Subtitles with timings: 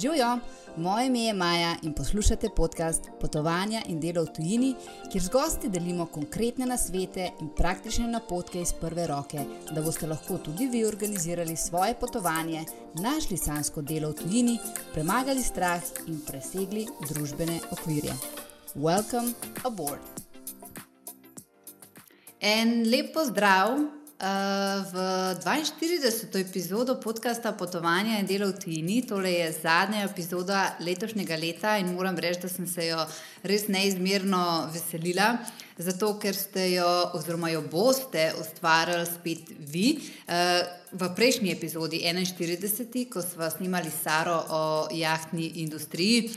[0.00, 0.38] Živijo,
[0.76, 4.74] moje ime je Maja in poslušate podcast Potovanja in delo v tujini,
[5.12, 10.38] kjer z gosti delimo konkretne nasvete in praktične napotke iz prve roke, da boste lahko
[10.38, 12.64] tudi vi organizirali svoje potovanje,
[12.94, 14.58] našli sansko delo v tujini,
[14.92, 18.14] premagali strah in presegli družbene okvirje.
[18.74, 19.34] Welcome
[19.64, 20.02] aboard!
[22.40, 24.94] En lep pozdrav v
[25.38, 26.40] 42.
[26.40, 29.06] epizodo podcasta Potovanja in delo v Tini.
[29.06, 32.98] Tole je zadnja epizoda letošnjega leta in moram reči, da sem se jo
[33.46, 35.38] res neizmerno veselila,
[35.78, 39.98] zato ker ste jo, oziroma jo boste ustvarjali spet vi.
[40.92, 43.08] V prejšnji epizodi, 41.
[43.12, 46.30] ko smo snimali Saro o jahtni industriji.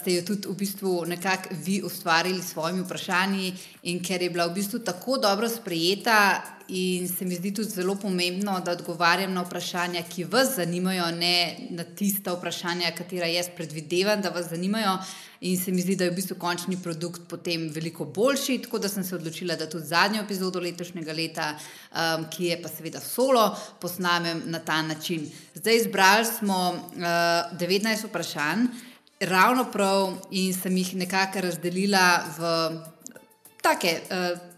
[0.00, 4.46] Ste jo tudi v bistvu nekako vi ustvarili s svojimi vprašanji, in ker je bila
[4.46, 9.42] v bistvu tako dobro sprejeta, in se mi zdi tudi zelo pomembno, da odgovarjam na
[9.42, 14.98] vprašanja, ki vas zanimajo, ne na tista vprašanja, katera jaz predvidevam, da vas zanimajo.
[15.46, 18.58] In se mi zdi, da je v bistvu končni produkt potem veliko boljši.
[18.64, 22.72] Tako da sem se odločila, da tudi zadnjo epizodo letošnjega leta, um, ki je pa
[22.72, 23.44] seveda solo,
[23.80, 25.28] posnamem na ta način.
[25.54, 28.66] Zdaj izbrali smo uh, 19 vprašanj,
[29.20, 32.52] ravno prav, in sem jih nekako razdelila v
[33.62, 34.00] take.
[34.10, 34.52] Uh,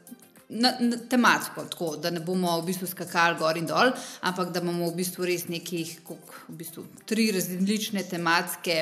[0.48, 3.90] na, na, tematsko, tako da ne bomo v bistvu skakali gor in dol,
[4.24, 8.78] ampak da imamo v bistvu res nekih v bistvu, tri različne tematske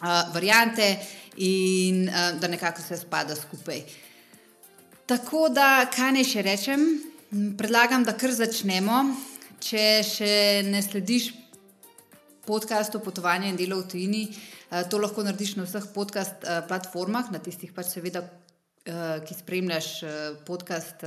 [0.00, 0.88] uh, variante
[1.36, 3.82] in uh, da nekako vse spada skupaj.
[5.06, 6.84] Tako da, kaj naj še rečem,
[7.58, 9.02] predlagam, da kar začnemo.
[9.64, 10.34] Če še
[10.68, 11.30] ne slediš
[12.44, 14.24] podkastu Potovanje in delo v tujini,
[14.92, 18.20] to lahko narediš na vseh podcast platformah, na tistih pač seveda,
[18.84, 19.86] Eh, ki spremljaš
[20.44, 21.04] podcast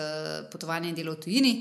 [0.51, 1.51] Potovanje in delo v tujini.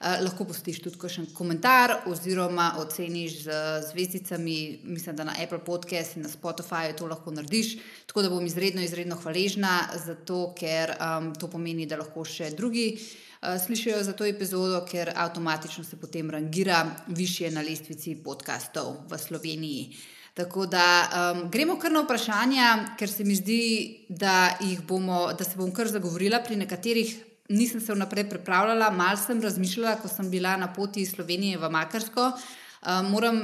[0.00, 3.56] Lahko postiš tudi kakšen komentar, oziroma oceniš z
[3.90, 7.74] zvezdicami, mislim, da na Apple Podcast in na Spotify to lahko narediš.
[8.06, 12.48] Tako da bom izredno, izredno hvaležna za to, ker um, to pomeni, da lahko še
[12.56, 19.02] drugi uh, slišijo za to epizodo, ker avtomatično se potem rangira više na lestvici podkastov
[19.10, 19.96] v Sloveniji.
[20.34, 23.64] Tako da um, gremo kar na vprašanja, ker se mi zdi,
[24.08, 24.56] da,
[24.88, 27.18] bomo, da se bom kar zagovorila pri nekaterih.
[27.50, 31.70] Nisem se vnaprej pripravljala, malo sem razmišljala, ko sem bila na poti iz Slovenije v
[31.70, 32.30] Makarsko.
[32.30, 33.42] Um, moram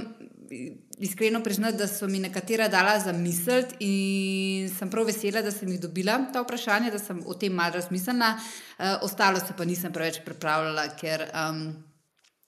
[0.98, 5.68] iskreno priznati, da so mi nekatera dala za misel in sem prav vesela, da sem
[5.68, 8.30] jih dobila ta vprašanja, da sem o tem malo razmislila.
[8.78, 11.28] Uh, ostalo se pa nisem preveč pripravljala, ker.
[11.34, 11.66] Um,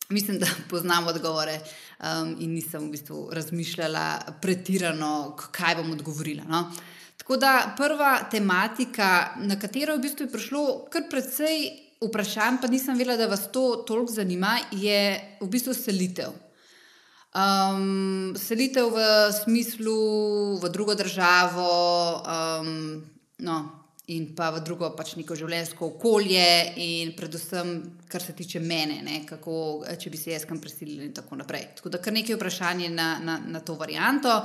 [0.09, 4.05] Mislim, da poznam odgovore um, in nisem v bistvu razmišljala
[4.41, 6.47] pretirano, kaj bom odgovorila.
[6.49, 6.63] No?
[7.19, 11.67] Tako da prva tematika, na katero v bistvu je prišlo kar precej
[12.01, 15.01] vprašanj, pa nisem vedela, da vas to toliko zanima, je
[15.41, 16.37] v bistvu selitev.
[17.35, 19.03] Um, selitev v
[19.45, 19.99] smislu
[20.63, 21.69] v drugo državo,
[22.23, 23.03] um,
[23.45, 23.59] no,
[24.09, 26.49] in pa v drugo pač neko življenjsko okolje,
[26.81, 27.75] in predvsem,
[28.09, 31.75] kar se tiče mene, ne, kako, če bi se jaz kam preselila, in tako naprej.
[31.77, 34.41] Tako da kar nekaj vprašanj na, na, na to varianto.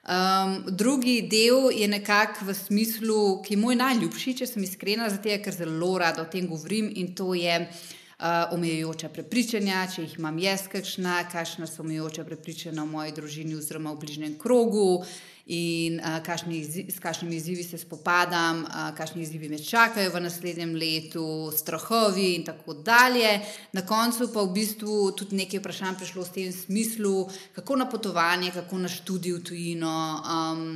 [0.00, 5.34] Um, drugi del je nekako v smislu, ki je moj najljubši, če sem iskrena, zato
[5.44, 10.38] ker zelo rada o tem govorim in to je uh, omejujoča prepričanja, če jih imam
[10.40, 15.04] jaz, kakšna, kakšna so omejujoča prepričanja v moji družini oziroma v bližnjem krogu
[15.50, 20.74] in uh, kakšni, s kakšnimi izzivi se spopadam, uh, kakšni izzivi me čakajo v naslednjem
[20.78, 23.40] letu, strahovi in tako dalje.
[23.72, 28.54] Na koncu pa v bistvu tudi nekaj vprašanj prišlo v tem smislu, kako na potovanje,
[28.54, 30.66] kako na študij v tujino um,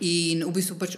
[0.00, 0.96] in v bistvu pač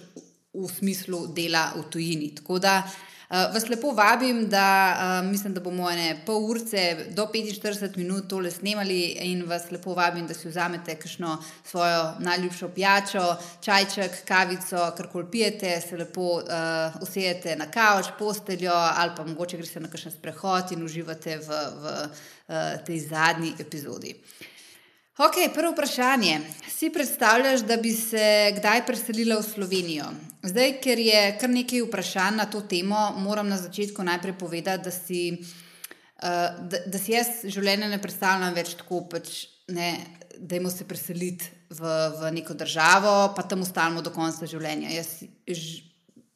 [0.52, 2.34] v smislu dela v tujini.
[2.38, 7.26] Tako da Uh, vas lepo vabim, da uh, mislim, da bomo ene pol urce do
[7.32, 13.24] 45 minut tole snemali in vas lepo vabim, da si vzamete kakšno svojo najljubšo pijačo,
[13.64, 19.80] čajček, kavico, karkoli pijete, se lepo uh, usedete na kavč, posteljo ali pa mogoče greste
[19.80, 21.48] na kakšen sprehod in uživate v,
[21.82, 22.56] v uh,
[22.86, 24.16] tej zadnji epizodi.
[25.22, 26.40] Uh, Ok, prvo vprašanje.
[26.68, 30.04] Si predstavljaš, da bi se kdaj preselila v Slovenijo?
[30.42, 34.90] Zdaj, ker je kar nekaj vprašanj na to temo, moram na začetku najprej povedati, da
[34.90, 39.92] si, uh, da, da si jaz življenje ne predstavljam več tako, pač, ne,
[40.38, 44.90] da imamo se preseliti v, v neko državo, pa tam ostanemo do konca življenja.
[44.90, 45.20] Jaz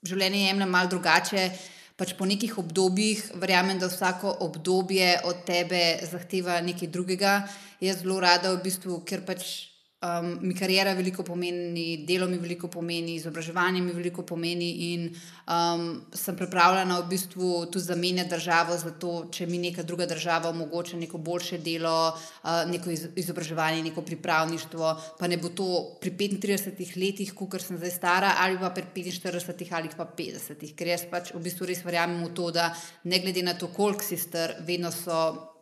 [0.06, 1.48] življenje jemljem malo drugače.
[1.96, 7.38] Pač po nekih obdobjih, verjamem, da vsako obdobje od tebe zahteva nekaj drugega.
[7.80, 9.75] Jaz zelo rada, v bistvu, ker pač
[10.06, 15.86] um, mi karijera veliko pomeni, delo mi veliko pomeni, izobraževanje mi veliko pomeni, in um,
[16.14, 21.18] sem pripravljena v bistvu tudi zamenjati državo, zato če mi neka druga država omogoča neko
[21.18, 27.60] boljše delo, uh, neko izobraževanje, neko pripravništvo, pa ne bo to pri 35 letih, kot
[27.62, 30.70] sem zdaj stara, ali pa pri 45 ali pa 50.
[30.76, 32.70] Ker jaz pač v bistvu res verjamem v to, da
[33.04, 35.52] ne glede na to, koliko si star, vedno so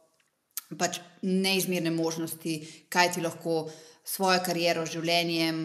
[0.79, 2.55] pač neizmerne možnosti,
[2.93, 3.69] kaj ti lahko
[4.05, 5.65] svojo kariero, življenjem,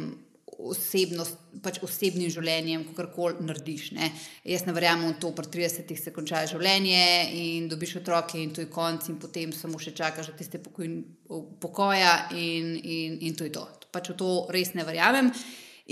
[0.59, 3.91] osebnost, pač osebnim življenjem, kako koli narediš.
[3.95, 4.09] Ne.
[4.47, 7.06] Jaz ne verjamem v to, pri 30-ih se konča življenje
[7.39, 12.13] in dobiš otroke, in to je konc, in potem samo še čakaš, da tiste pokoja,
[12.36, 13.65] in, in, in to je to.
[13.89, 15.31] Pač v to res ne verjamem.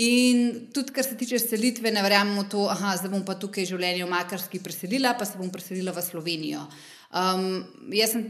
[0.03, 4.05] In tudi, kar se tiče selitve, ne verjamem v to, da bom pa tukaj življenje
[4.05, 6.67] v Makarski preselila, pa se bom preselila v Slovenijo.
[7.07, 7.63] Um,
[7.95, 8.27] jaz sem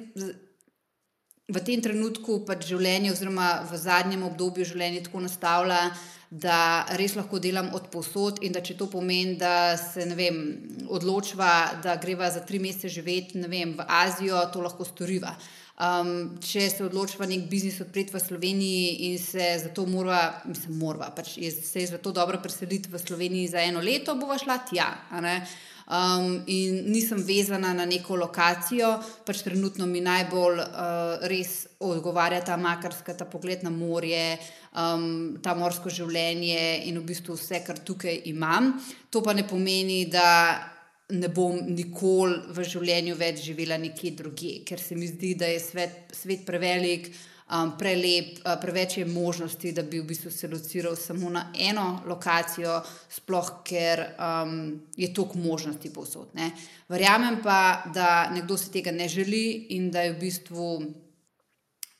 [1.47, 5.81] v tem trenutku pač življenje, oziroma v zadnjem obdobju življenja, tako nastavlja,
[6.27, 10.41] da res lahko delam od posod in da če to pomeni, da se vem,
[10.91, 15.31] odločva, da greva za tri mesece živeti vem, v Azijo, to lahko storiva.
[15.77, 21.11] Um, če se odločva nek biznis odpreti v Sloveniji in se zato mora, mislim, mora,
[21.13, 24.89] pač se je zato dobro preseliti v Sloveniji za eno leto, bova šla tja
[25.87, 28.91] um, in nisem vezana na neko lokacijo,
[29.25, 34.37] pač trenutno mi najbolj uh, res odgovarja ta makarska, ta pogled na morje,
[34.75, 38.73] um, ta morsko življenje in v bistvu vse, kar tukaj imam.
[39.09, 40.73] To pa ne pomeni, da.
[41.07, 45.61] Ne bom nikoli v življenju več živela nekje drugje, ker se mi zdi, da je
[45.63, 50.47] svet, svet prevelik, uh, um, prelep, uh, preveč je možnosti, da bi v bistvu se
[50.47, 56.29] lociral samo na eno lokacijo, sploh ker um, je toliko možnosti povsod.
[56.33, 56.51] Ne.
[56.89, 60.71] Verjamem pa, da nekdo si tega ne želi in da je v bistvu.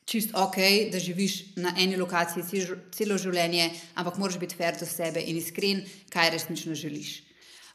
[0.08, 0.56] Čist ok,
[0.92, 2.62] da živiš na eni lokaciji
[2.96, 3.66] celo življenje,
[4.00, 7.10] ampak moraš biti fair do sebe in iskren, kaj resnično želiš.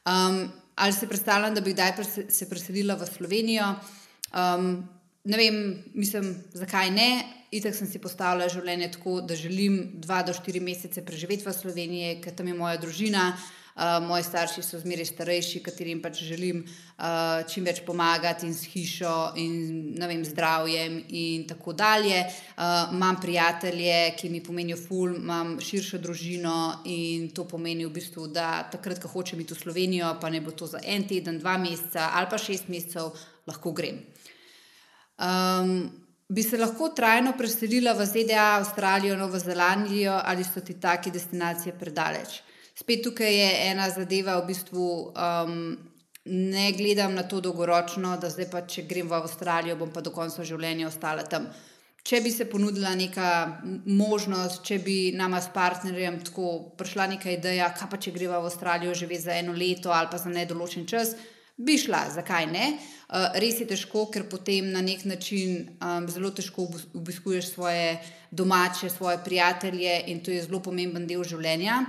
[0.09, 1.93] Um, ali se predstavljam, da bi kdaj
[2.33, 3.75] se preselila v Slovenijo?
[4.33, 4.89] Um,
[5.25, 7.11] ne vem, mislim, zakaj ne.
[7.53, 12.15] Itek sem si postavila življenje tako, da želim dva do štiri mesece preživeti v Sloveniji,
[12.25, 17.43] ker tam je moja družina, uh, moji starši so zmeraj starejši, katerim pač želim uh,
[17.53, 22.25] čim več pomagati in s hišo in vem, zdravjem in tako dalje.
[22.57, 26.57] Uh, imam prijatelje, ki mi pomenijo ful, imam širšo družino
[26.89, 30.57] in to pomeni v bistvu, da takrat, ko hočem iti v Slovenijo, pa ne bo
[30.57, 33.13] to za en teden, dva meseca ali pa šest mesecev,
[33.45, 34.01] lahko grem.
[35.21, 36.02] Um,
[36.33, 41.75] bi se lahko trajno preselila v ZDA, Avstralijo, Novo Zelandijo ali so ti take destinacije
[41.79, 42.41] predaleč.
[42.75, 45.59] Spet tukaj je ena zadeva, v bistvu um,
[46.25, 50.15] ne gledam na to dolgoročno, da zdaj pa če grem v Avstralijo, bom pa do
[50.15, 51.51] konca življenja ostala tam.
[52.03, 53.29] Če bi se ponudila neka
[53.87, 58.49] možnost, če bi nama s partnerjem tako prišla neka ideja, kaj pa če greva v
[58.49, 61.13] Avstralijo živeti za eno leto ali pa za nedoločen čas,
[61.57, 62.73] bi šla, zakaj ne?
[63.13, 66.65] Uh, res je težko, ker potem na nek način um, zelo težko
[66.97, 67.99] obiskuješ svoje
[68.31, 71.83] domače, svoje prijatelje in to je zelo pomemben del življenja.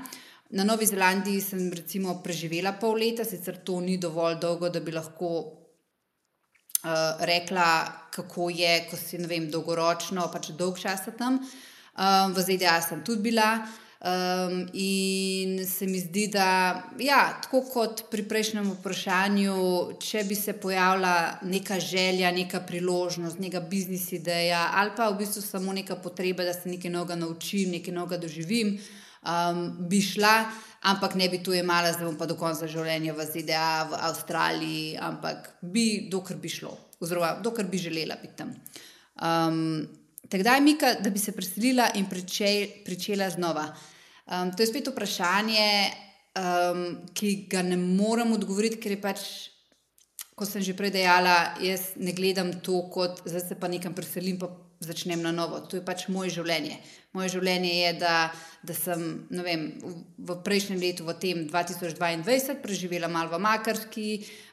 [0.53, 4.91] Na Novi Zelandiji sem recimo preživela pol leta, sicer to ni dovolj dolgo, da bi
[4.93, 7.69] lahko uh, rekla,
[8.13, 11.39] kako je, ko si vem, dolgoročno, pač dolg čas tam.
[11.93, 13.55] Um, v ZDA sem tudi bila.
[14.03, 19.53] Um, in se mi zdi, da ja, tako kot pri prejšnjem vprašanju,
[20.03, 25.41] če bi se pojavila neka želja, neka priložnost, neka biznis ideja ali pa v bistvu
[25.41, 28.73] samo neka potreba, da se nekaj novega naučim, nekaj novega doživim,
[29.23, 30.33] um, bi šla,
[30.91, 34.97] ampak ne bi to imala, zdaj bom pa do konca življenja v ZDA, v Avstraliji,
[34.99, 38.51] ampak bi, dokler bi šlo, oziroma dokler bi želela biti tam.
[39.15, 39.87] Um,
[40.27, 43.69] Takdaj, Mika, da bi se preselila in pričela znova.
[44.23, 45.67] Um, to je spet vprašanje,
[46.39, 49.23] um, ki ga ne morem odgovoriti, ker je pač,
[50.33, 54.39] kot sem že prej dejala, jaz ne gledam to kot zdaj se pa nekam preselim,
[54.39, 54.49] pa
[54.83, 55.59] začnem na novo.
[55.67, 56.77] To je pač moje življenje.
[57.15, 58.15] Moje življenje je, da,
[58.67, 59.67] da sem vem,
[60.17, 64.09] v prejšnjem letu, v tem 2022, preživela malo v Makarski,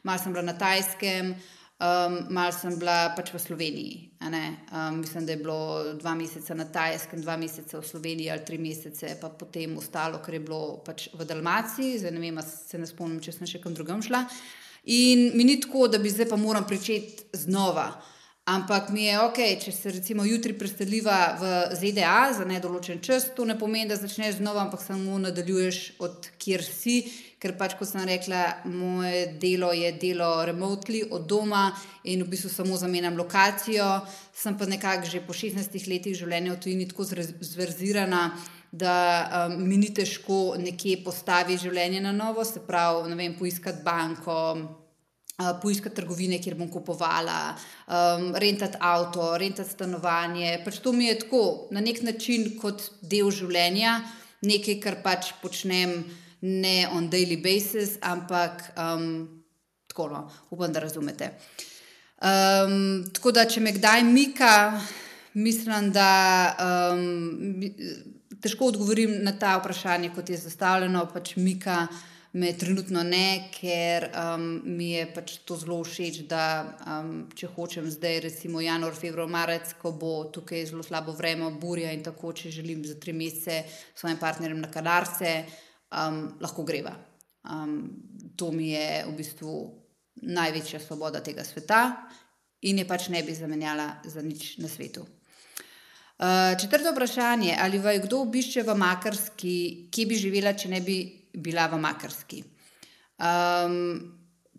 [0.06, 1.34] malo sem bila na Tajskem.
[1.80, 4.10] Um, mal sem bila pač v Sloveniji.
[4.20, 8.58] Um, mislim, da je bilo dva meseca na Tajskem, dva meseca v Sloveniji, ali tri
[8.60, 11.96] mesece, pa potem ostalo, ker je bilo pač v Dalmaciji.
[12.02, 14.26] Zdaj ne vem, se ne spomnim, če sem še kam drugam šla.
[14.92, 17.88] In mi ni tako, da bi zdaj pa moram pričeti znova.
[18.50, 23.44] Ampak mi je ok, če se recimo jutri preseliva v ZDA za nedoločen čas, to
[23.48, 27.04] ne pomeni, da začneš znova, ampak samo nadaljuješ od kjer si,
[27.40, 31.70] ker pač, kot sem rekla, moje delo je delo remotely od doma
[32.04, 33.86] in v bistvu samo zamenjam lokacijo.
[34.36, 38.30] Sem pa nekako že po 16 letih življenja v tujini tako zverzirana,
[38.70, 44.36] da um, mi ni težko nekje postaviti življenje na novo, se pravi, vem, poiskati banko
[45.62, 47.54] poiskati trgovine, kjer bom kupovala,
[47.88, 50.58] um, rentati avto, rentati stanovanje.
[50.64, 54.00] Pač to mi je tako na nek način kot del življenja,
[54.44, 56.02] nekaj, kar pač počnem
[56.40, 59.42] ne on daily basis, ampak um,
[59.86, 61.30] tako, no, upam, da razumete.
[62.20, 64.54] Um, tako da, če me kdaj mika,
[65.34, 66.12] mislim, da
[66.92, 67.64] um,
[68.40, 71.86] težko odgovorim na ta vprašanje, kot je zastavljeno, pač mika
[72.32, 74.44] me trenutno ne, ker um,
[74.76, 76.44] mi je pač to zelo všeč, da
[76.86, 81.90] um, če hočem zdaj, recimo januar, februar, marec, ko bo tukaj zelo slabo vreme, burja
[81.96, 85.34] in tako, če želim za tri mesece s svojim partnerjem na Kanarce,
[85.90, 86.94] um, lahko greva.
[87.44, 87.90] Um,
[88.36, 89.54] to mi je v bistvu
[90.20, 92.08] največja svoboda tega sveta
[92.68, 95.06] in je pač ne bi zamenjala za nič na svetu.
[96.20, 99.56] Uh, četrto vprašanje, ali vaj kdo obišče v Makarski,
[99.88, 100.98] kje bi živela, če ne bi
[101.32, 102.42] bila v Makarski.
[103.16, 103.78] Um,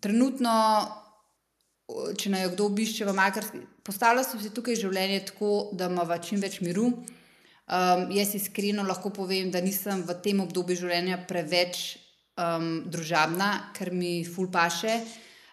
[0.02, 0.54] trenutno,
[2.18, 6.64] če naj kdo obišče v Makarski, postavlja se tukaj življenje tako, da ima čim več
[6.66, 6.90] miru.
[7.72, 11.96] Um, jaz iskreno lahko povem, da nisem v tem obdobju življenja preveč
[12.36, 14.98] um, družabna, ker mi ful paše.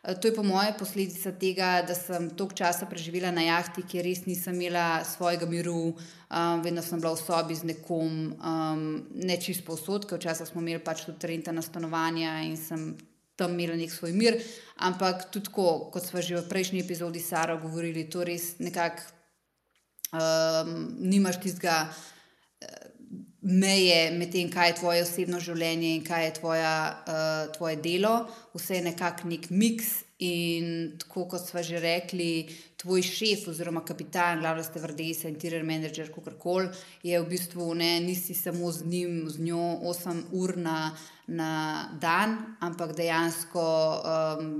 [0.02, 4.06] Eh, to je po moje posledica tega, da sem toliko časa preživela na jahti, kjer
[4.06, 8.82] res nisem imela svojega miru, um, vedno sem bila v sobi z nekom, um,
[9.14, 12.96] ne čist povsod, ker včasih smo imeli pač tudi renta stanovanja in sem
[13.36, 14.38] tam imela nek svoj mir.
[14.76, 19.17] Ampak tudi, ko, kot smo že v prejšnji epizodi Sara govorili, to res nekako
[20.12, 21.86] um, nimaš tistega.
[21.88, 22.18] Uh,
[23.48, 26.74] meje med tem, kaj je tvoje osebno življenje in kaj je tvoja,
[27.06, 30.02] uh, tvoje delo, vse je nekako nek miks.
[30.18, 36.32] In tako kot smo že rekli, tvoj šef oziroma kapitan, glavna stevardesa, interior manager, kako
[36.42, 36.72] koli,
[37.06, 40.90] je v bistvu ne, nisi samo z njim, z njo 8 ur na,
[41.28, 41.52] na
[42.02, 44.50] dan, ampak dejansko um,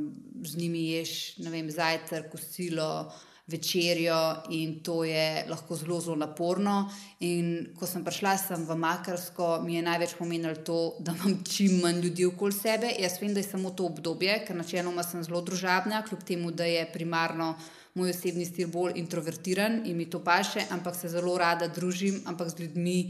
[0.46, 6.16] z njimi ješ, ne vem, zajtrk, kosilo, uh, večerjo in to je lahko zelo, zelo
[6.16, 6.90] naporno.
[7.20, 11.80] In ko sem prišla sem v Makarsko, mi je največ pomenilo to, da imam čim
[11.82, 12.92] manj ljudi okoli sebe.
[13.00, 16.68] Jaz vem, da je samo to obdobje, ker načeloma sem zelo družabna, kljub temu, da
[16.68, 17.54] je primarno
[17.94, 22.52] moj osebni stil bolj introvertiran in mi to paše, ampak se zelo rada družim, ampak
[22.52, 23.00] z ljudmi.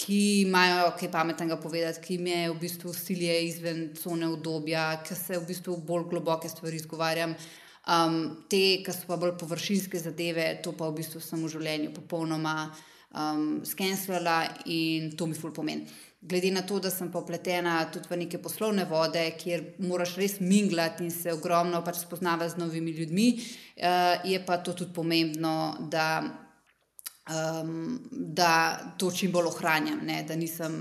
[0.00, 5.36] Ki imajo kaj pametnega povedati, ki me v bistvu silijo izven cone obdobja, ki se
[5.36, 7.34] v bistvu bolj globoke stvari izgovarjam.
[7.88, 11.94] Um, te, ki so pa bolj površinske zadeve, to pa v bistvu sem v življenju
[11.96, 15.88] popolnoma um, skenirala in to mi ful pomeni.
[16.20, 21.06] Glede na to, da sem popletena tudi v neke poslovne vode, kjer moraš res minglati
[21.06, 25.54] in se ogromno pač spoznavati z novimi ljudmi, uh, je pa to tudi pomembno,
[25.88, 26.20] da,
[27.32, 28.52] um, da
[29.00, 30.04] to čim bolj ohranjam.
[30.04, 30.76] Ne, da nisem,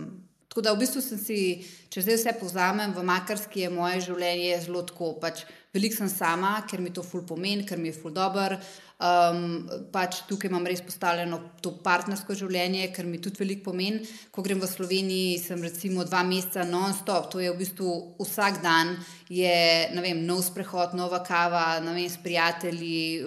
[0.52, 1.40] tako da v bistvu sem si,
[1.88, 5.14] če zdaj vse povzamem, v Makarski je moje življenje zelo tako.
[5.24, 8.58] Pač, veliko sem sama, ker mi to ful pomeni, ker mi je ful dobr.
[9.00, 14.02] Um, pač tukaj imam res postavljeno to partnersko življenje, ker mi tudi veliko pomeni.
[14.36, 18.92] Ko grem v Sloveniji, sem recimo dva meseca non-stop, to je v bistvu vsak dan,
[19.32, 19.54] je
[19.96, 23.24] vem, nov sprehod, nova kava, vem, s prijatelji,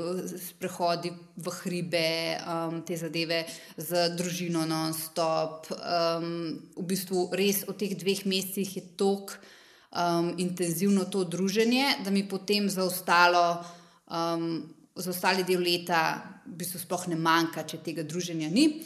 [0.51, 2.13] sprehodi v hribe,
[2.45, 3.41] um, te zadeve
[3.79, 5.73] z družino non-stop.
[5.79, 9.39] Um, v bistvu res v teh dveh mesecih je tok
[9.93, 13.65] um, intenzivno to druženje, da mi potem za, ostalo,
[14.11, 18.83] um, za ostali del leta v bistvu sploh ne manjka, če tega druženja ni.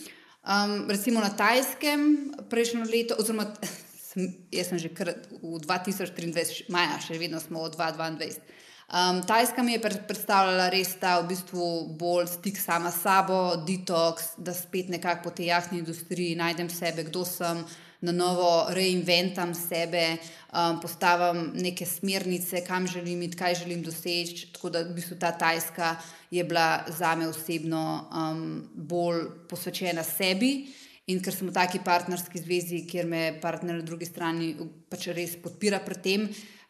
[0.47, 3.49] Um, recimo na Tajskem prejšnjo leto, oziroma
[4.11, 8.65] sem, jaz sem že v 2023, maja, še vedno smo v 2022.
[8.87, 14.37] Um, Tajska mi je predstavljala res ta v bistvu bolj stik sama s sabo, detoks,
[14.39, 17.65] da spet nekako po tej jahtni industriji najdem sebe, kdo sem
[18.01, 20.17] na novo reinventam sebe,
[20.53, 24.53] um, postavim neke smernice, kam želim iti, kaj želim doseči.
[24.53, 25.97] Tako da v bistvu ta Tajska
[26.31, 30.67] je bila za me osebno um, bolj posvečena sebi.
[31.07, 34.57] In ker smo v taki partnerski zvezi, kjer me partner na drugi strani
[34.91, 36.25] pač res podpira pri tem,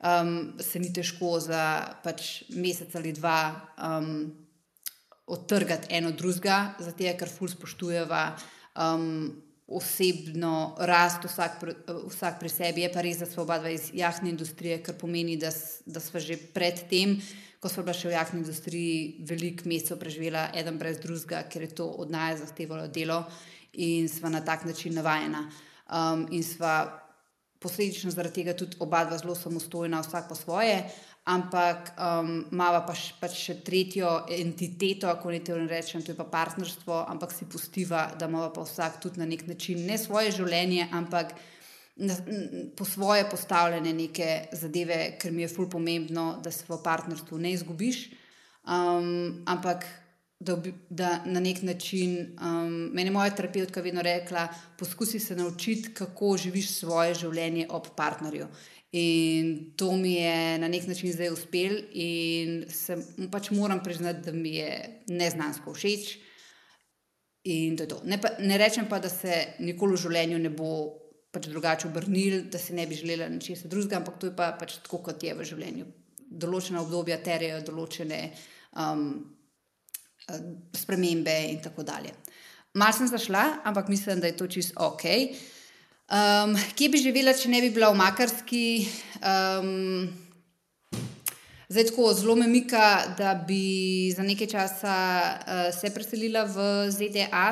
[0.05, 1.63] um, se ni težko za
[2.05, 3.39] pač mesec ali dva
[3.81, 4.29] um,
[5.33, 8.23] odtrgati eno drugega, zato ker ful spoštujeva
[8.77, 9.33] um,
[9.67, 11.65] osebno rast, vsak,
[12.07, 15.35] vsak pri sebi, je pa res, da smo oba dva iz jahne industrije, kar pomeni,
[15.37, 15.51] da,
[15.87, 17.17] da smo že pred tem,
[17.61, 21.73] ko smo bili še v jahtni industriji, veliko mesecev preživela, eden brez drugega, ker je
[21.83, 23.25] to od nas zahtevalo delo
[23.73, 25.49] in smo na tak način navajena.
[25.87, 27.03] Um, in sva
[27.59, 30.85] posledično zaradi tega tudi oba dva zelo samostojna, vsak po svoje,
[31.27, 36.27] ampak um, imamo pa pač še tretjo entiteto, ako ne te rečem, to je pa
[36.31, 40.87] partnerstvo, ampak si pustiva, da imamo pa vsak tudi na nek način ne svoje življenje,
[40.95, 41.35] ampak
[41.97, 42.15] na,
[42.79, 47.57] po svoje postavljene neke zadeve, ker mi je fully pomembno, da se v partnerstvu ne
[47.57, 48.07] izgubiš.
[48.67, 49.87] Um, ampak
[50.39, 50.57] da,
[50.91, 56.37] da na nek način, um, meni je moja terapeutka vedno rekla, poskusi se naučiti, kako
[56.37, 58.47] živiš svoje življenje ob partnerju.
[58.93, 62.97] In to mi je na nek način zdaj uspel, in se
[63.33, 66.17] pač moram priznati, da mi je neznansko všeč.
[67.45, 68.01] In to je to.
[68.05, 70.71] Ne, pa, ne rečem pa, da se nikoli v življenju ne bo
[71.33, 74.79] pač drugače obrnil, da si ne bi želela ničesar drugega, ampak to je pa pač
[74.83, 75.87] tako, kot je v življenju.
[76.27, 78.21] Določena obdobja terjajo določene.
[78.77, 79.36] Um,
[80.75, 82.13] spremembe in tako dalje.
[82.75, 85.05] Mal sem zašla, ampak mislim, da je to čisto ok.
[86.07, 88.67] Um, kje bi živela, če ne bi bila v Makarski?
[89.19, 90.07] Um,
[91.69, 97.49] zdaj, tako zelo me mika, da bi za nekaj časa uh, se preselila v ZDA,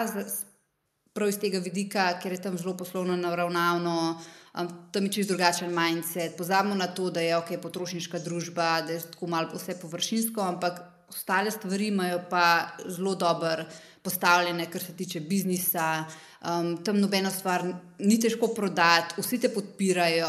[1.15, 4.21] prav iz tega vidika, ker je tam zelo poslovno naravnano.
[4.55, 6.37] Um, tam je čisto drugačen mindset.
[6.37, 10.94] Pozabimo na to, da je ok, potrošniška družba, da je tako malo vse površinsko, ampak
[11.09, 13.65] ostale stvari imajo pa zelo dobro
[14.05, 16.05] postavljene, kar se tiče biznisa.
[16.45, 17.63] Um, tam nobeno stvar
[17.99, 20.29] ni težko prodati, vsi te podpirajo.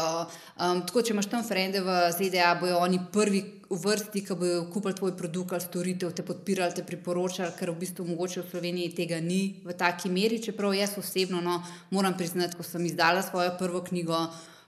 [0.56, 4.64] Um, tako, če imaš tam frende v ZDA, bojo oni prvi v vrsti, ki bojo
[4.72, 8.96] kupili tvoj produkt ali storitev, te podpirali, te priporočali, ker v bistvu mogoče v Sloveniji
[8.96, 10.40] tega ni v taki meri.
[10.40, 11.60] Čeprav jaz osebno no,
[11.92, 14.24] moram priznati, ko sem izdala svojo prvo knjigo.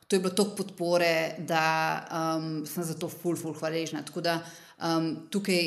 [0.09, 1.65] To je bilo toliko podpore, da
[2.13, 4.05] um, sem za to ful, ful, hvaležna.
[4.05, 4.41] Tako da
[4.77, 5.65] um, tukaj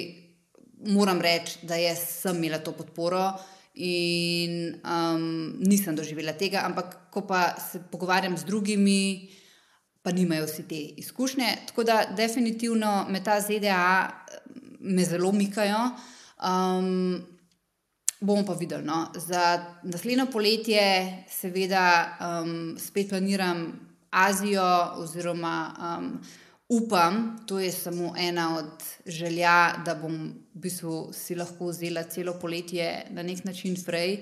[0.86, 3.34] moram reči, da sem imela to podporo
[3.76, 9.30] in um, nisem doživela tega, ampak ko pa se pogovarjam z drugimi,
[10.02, 11.56] pa nimajo vsi te izkušnje.
[11.68, 14.10] Tako da definitivno me ta ZDA
[14.80, 15.92] me zelo mikajo.
[16.42, 17.22] Um,
[18.20, 18.84] bomo pa videli.
[18.84, 19.12] No.
[19.16, 23.80] Za naslednjo poletje, seveda, um, spet planiram
[24.12, 25.74] Azijo oziroma.
[25.80, 26.22] Um,
[26.72, 30.14] upam, to je samo ena od želja, da bom
[30.54, 34.22] v bistvu si lahko vzela celo poletje na nek način frej.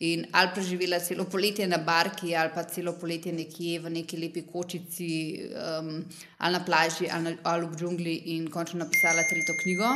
[0.00, 4.46] In ali preživela celo poletje na barki, ali pa celo poletje nekje v neki lepi
[4.52, 5.10] kočici,
[5.52, 5.90] um,
[6.38, 9.90] ali na plaži, ali, na, ali v džungli, in končno napisala tretjo knjigo.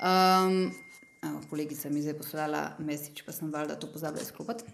[0.00, 0.72] Um,
[1.22, 4.64] evo, kolegica mi je zdaj poslala mesič, pa sem valjda to pozabila izklopiti.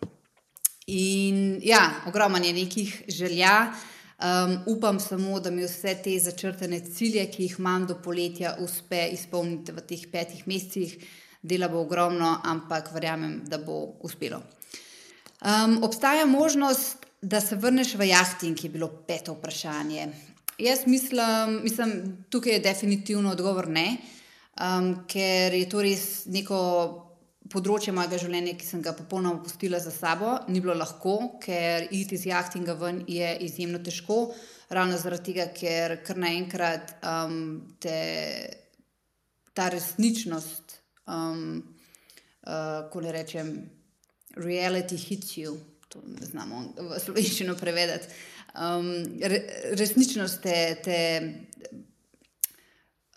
[0.87, 3.72] In ja, ogromno je nekih želja.
[4.16, 9.09] Um, upam samo, da mi vse te začrtane cilje, ki jih imam do poletja, uspe
[9.12, 10.96] izpolniti v teh petih mesecih.
[11.42, 14.40] Dela bo ogromno, ampak verjamem, da bo uspelo.
[15.44, 20.09] Um, obstaja možnost, da se vrneš v jahting, ki je bilo peto vprašanje.
[20.59, 23.96] Jaz mislim, mislim tukaj je definitivno odgovor ne,
[24.61, 26.59] um, ker je to res neko
[27.52, 32.18] področje mojega življenja, ki sem ga popolnoma pustila za sabo, ni bilo lahko, ker iti
[32.18, 34.20] iz jahtinga ven je izjemno težko,
[34.74, 37.37] ravno zaradi tega, ker kar naenkrat um,
[37.82, 37.98] te
[39.56, 40.76] ta resničnost,
[41.09, 41.62] um,
[42.44, 43.54] uh, ko ne rečem,
[44.37, 45.56] reality hits you.
[45.88, 48.11] To ne znamo v slovenščino prevedeti.
[48.56, 48.90] Um,
[49.22, 49.38] re,
[49.78, 50.59] resničnost te.
[50.85, 50.98] te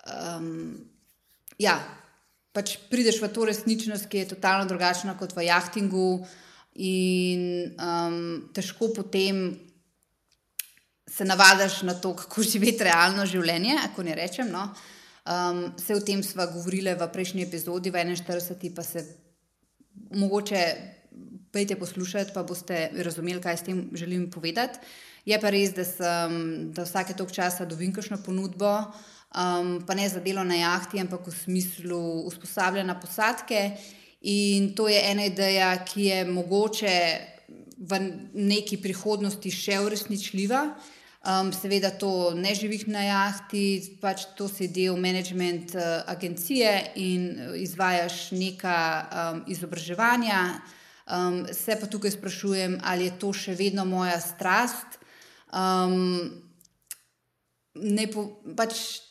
[0.07, 0.77] um,
[1.59, 1.75] ja,
[2.59, 6.19] pač prideš v to resničnost, ki je totalno drugačna kot v jahtingu,
[6.79, 8.19] in um,
[8.55, 9.57] težko potem
[11.09, 13.75] se navadiš na to, kako živeti realno življenje.
[13.89, 14.51] Ako ne rečem.
[14.51, 14.69] No?
[15.29, 18.75] Um, vse o tem smo govorili v prejšnji epizodi, v 41.
[18.75, 19.03] pa se
[20.15, 20.63] mogoče
[21.51, 24.79] pejte poslušati, pa boste razumeli, kaj s tem želim povedati.
[25.25, 26.33] Je pa res, da, sem,
[26.73, 28.71] da vsake tok časa dobim kakšno ponudbo
[29.35, 33.71] um, pa ne za delo na jahti, ampak v smislu usposabljanja posadke.
[34.21, 36.95] In to je ena ideja, ki je mogoče
[37.79, 37.99] v
[38.33, 40.63] neki prihodnosti še uresničljiva.
[41.19, 47.25] Um, seveda, to ne živih na jahti, pač to si del management uh, agencije in
[47.35, 50.61] uh, izvajaš neka um, izobraževanja.
[51.09, 54.99] Um, se pa tukaj sprašujem, ali je to še vedno moja strast.
[55.51, 56.31] Um,
[57.75, 59.08] ne po, pač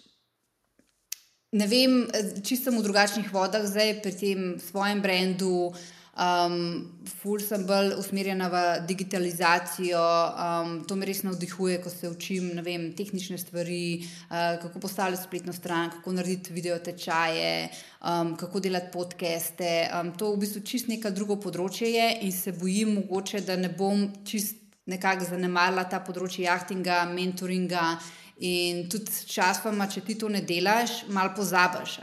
[1.53, 2.09] ne vem,
[2.45, 5.73] čisto v drugačnih vodah, zdaj pri tem svojem brendu.
[6.19, 12.59] Um, ful sem bolj usmerjena v digitalizacijo, um, to me res navdihuje, ko se učim
[12.67, 17.71] vem, tehnične stvari, uh, kako postaviti spletno stran, kako narediti video tečaje,
[18.03, 19.71] um, kako delati podcaste.
[19.95, 23.71] Um, to v bistvu čist neko drugo področje je in se bojim, mogoče, da ne
[23.71, 24.59] bom čist
[24.91, 27.93] nekako zanemarila ta področje jahtinga, mentoringa.
[28.41, 31.99] In tudi časoma, če ti to ne delaš, malo pozabiš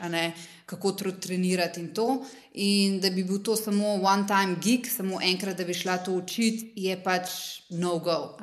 [0.65, 2.25] kako trenirati in to.
[2.53, 6.71] In da bi bil to samo one-time gig, samo enkrat, da bi šla to učiti,
[6.75, 7.29] je pač
[7.69, 8.37] no-go.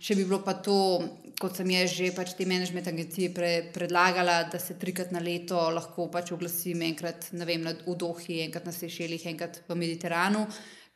[0.00, 1.02] Če bi bilo pa to,
[1.38, 5.60] kot sem jaz že pač te management agencije pre, predlagala, da se trikrat na leto
[5.70, 10.46] lahko pač oglasim, enkrat vem, v Dohi, enkrat na Sešeljih, enkrat v Mediteranu.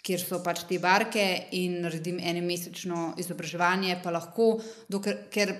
[0.03, 1.23] Ker so pač te barke,
[1.55, 4.57] in naredim eno mesečno izobraževanje, pa lahko,
[4.91, 5.53] dokler, ker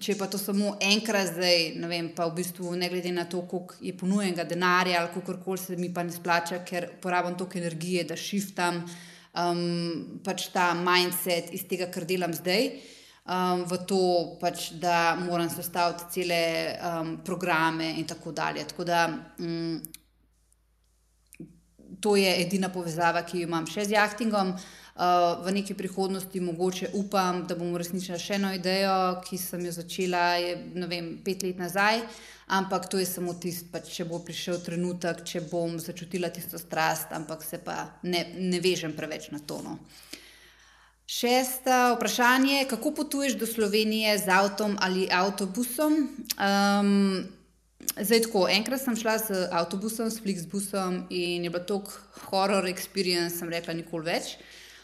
[0.00, 3.42] če pa to samo enkrat zdaj, ne vem, pa v bistvu ne glede na to,
[3.48, 7.58] koliko je ponujenega denarja ali kako koli se mi pa ne splača, ker porabim toliko
[7.58, 12.70] energije, da šiftam um, pač ta mindset iz tega, kar delam zdaj.
[13.22, 14.02] Um, v to,
[14.40, 18.64] pač, da moram sestaviti cele um, programe, in tako dalje.
[18.72, 19.04] Tako da,
[19.38, 19.76] um,
[22.02, 24.56] to je edina povezava, ki jo imam še z jahtingom.
[24.56, 29.72] Uh, v neki prihodnosti mogoče upam, da bom uresničila še eno idejo, ki sem jo
[29.72, 30.56] začela je,
[30.88, 32.02] vem, pet let nazaj.
[32.52, 37.14] Ampak to je samo tisto, pač, če bo prišel trenutek, če bom začutila tisto strast,
[37.16, 39.78] ampak se pa ne, ne vežem preveč na tono.
[41.08, 45.96] Šesta vprašanje, kako potuješ do Slovenije z avtom ali avtobusom?
[46.36, 47.24] Um,
[47.96, 51.80] zdaj, tako, enkrat sem šla z avtobusom, s Flixbusom in je bilo to
[52.28, 54.36] horror experience, sem rekla, nikoli več.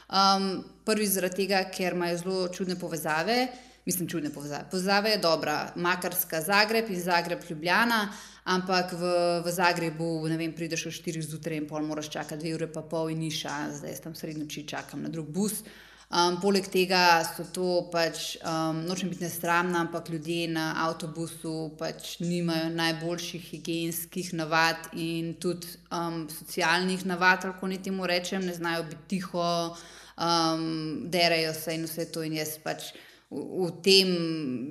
[0.08, 3.48] Um, prvi zaradi tega, ker imajo zelo čudne povezave,
[3.84, 4.64] mislim, čudne povezave.
[4.70, 8.06] Povezava je dobra, Makarska, Zagreb in Zagreb, Ljubljana,
[8.44, 9.10] ampak v,
[9.44, 12.82] v Zagrebu, ne vem, prideš v 4 zjutraj in pol, moraš čakati 2 ure pa
[12.82, 15.60] pol in niša, zdaj tam srednjo noči čakam na drug bus.
[16.08, 22.14] Um, poleg tega so to pač, um, nočem biti nesramna, ampak ljudje na avtobusu pač
[22.22, 28.86] nimajo najboljših higijenskih navad in tudi um, socialnih navad, kako niti mu rečem, ne znajo
[28.88, 32.24] biti tiho um, derajo se in vse to.
[32.24, 32.88] In jaz pač
[33.28, 34.14] v, v tem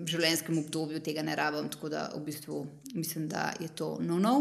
[0.09, 2.63] življenjskem obdobju tega ne rabim, tako da v bistvu
[2.95, 4.39] mislim, da je to no-no.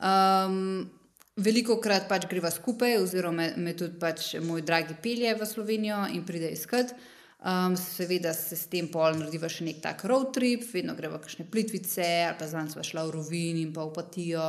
[0.00, 0.88] Um,
[1.40, 6.04] veliko krat pač greva skupaj, oziroma me, me tudi pač moj dragi pelje v Slovenijo
[6.14, 6.94] in pride iskat.
[7.40, 11.48] Um, seveda se s tem pol narediva še nek tak road trip, vedno greva kakšne
[11.48, 14.48] plitvice, ali pa zdaj smo šla v Rovin in pa v Patijo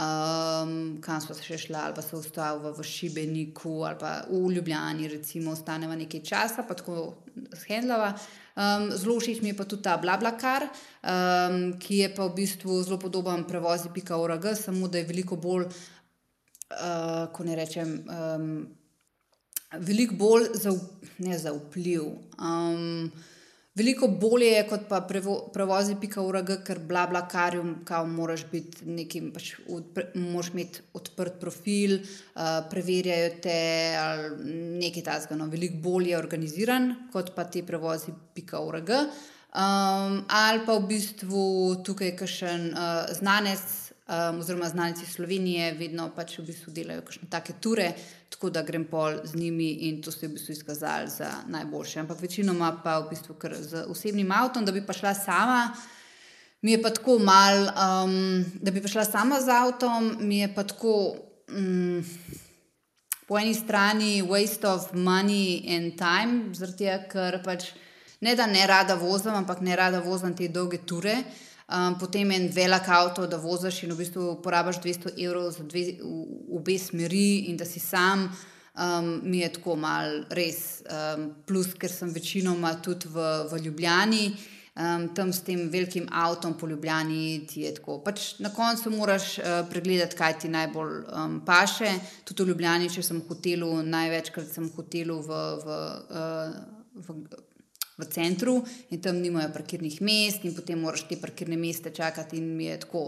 [0.00, 5.08] um, kam se še šli, ali pa se ustavili v Šibeniku, ali pa v Ljubljani,
[5.10, 7.22] recimo, ostaneva nekaj časa, pa tako
[7.62, 8.12] shendlava.
[8.60, 12.82] Um, zelo všeč mi je pa tudi ta Blablakar, um, ki je pa v bistvu
[12.84, 15.70] zelo podoben prevozi.org, samo da je veliko bolj,
[16.70, 18.52] uh, ko ne rečem, um,
[19.78, 20.74] veliko bolj za,
[21.18, 22.08] ne, za vpliv.
[22.38, 23.10] Um,
[23.80, 24.98] Veliko bolje je kot pa
[25.54, 29.52] prevozi pika.org, ker bla bla karjum, kao moraš biti nekim, pač
[30.18, 33.54] moraš imeti odprt profil, uh, preverjajo te
[33.96, 35.38] ali nekaj tasga.
[35.38, 38.90] No, veliko bolje je organiziran kot pa ti prevozi pika.org.
[38.90, 41.44] Um, ali pa v bistvu
[41.86, 43.64] tukaj kakšen uh, znanec
[44.10, 47.92] um, oziroma znanci Slovenije vedno pač v bistvu delajo kakšne take ture,
[48.30, 52.00] tako da grem pol z njimi in to se je v bistvu izkazalo za najboljše.
[52.00, 55.60] Ampak večinoma pa v bistvu kar z osebnim avtom, da bi pa šla sama.
[56.62, 60.64] Mi je pa tako mal, um, da bi šla sama z avtom, mi je pa
[60.64, 61.16] tako
[61.48, 62.04] um,
[63.28, 67.70] po eni strani waste of money and time, zaradi tega, ker pač
[68.20, 71.14] ne da ne rada vozim, ampak ne rada vozim te dolge ture.
[71.14, 75.64] Uh, um, potem en velik avto, da voziš in v bistvu porabiš 200 evrov za
[75.64, 76.22] dve, v,
[76.58, 78.28] obe smeri, in da si sam,
[78.74, 80.82] um, mi je tako mal res.
[80.86, 84.24] Um, plus, ker sem večinoma tudi v, v Ljubljani.
[84.80, 87.98] Um, tam s tem velikim avtom po Ljubljani ti je tako.
[88.04, 91.90] Pač na koncu moraš uh, pregledati, kaj ti najbolj um, paše.
[92.24, 95.78] Tudi v Ljubljani, če sem v hotelu, največkrat sem v hotelu v, v,
[96.14, 96.58] uh,
[96.94, 97.48] v
[98.00, 98.56] v centru
[98.90, 102.80] in tam nimajo parkirnih mest, in potem moraš te parkirne mesta čakati, in mi je
[102.86, 103.04] tako.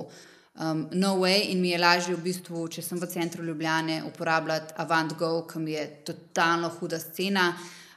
[0.53, 4.75] Um, no way, in mi je lažje, v bistvu, če sem v centru Ljubljane, uporabljati
[4.85, 7.47] AvantGo, ki mi je totalno huda scena,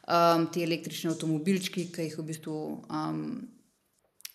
[0.08, 2.56] um, ti električni avtomobilčki, ki jih v bistvu
[2.88, 3.20] um,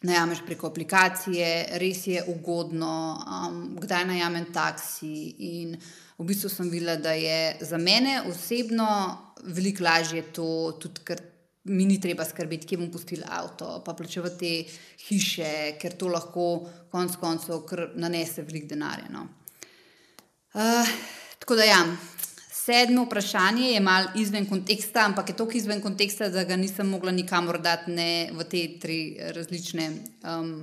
[0.05, 2.92] najameš preko aplikacije, res je ugodno,
[3.25, 5.14] um, kdaj najamem taksi.
[5.49, 5.75] In
[6.18, 8.90] v bistvu sem videla, da je za mene osebno
[9.49, 11.25] veliko lažje to, tudi ker
[11.70, 14.52] mi ni treba skrbeti, kje bom pustil avto, pa plačevati
[15.06, 16.46] hiše, ker to lahko
[16.90, 19.09] konec koncev nanese veliko denarja.
[19.14, 19.26] No.
[20.50, 20.90] Uh,
[21.38, 21.80] tako da, ja,
[22.50, 27.14] sedmo vprašanje je mal izven konteksta, ampak je toliko izven konteksta, da ga nisem mogla
[27.14, 27.94] nikamor dati
[28.35, 29.00] v te tri
[29.35, 29.90] različne,
[30.26, 30.54] um,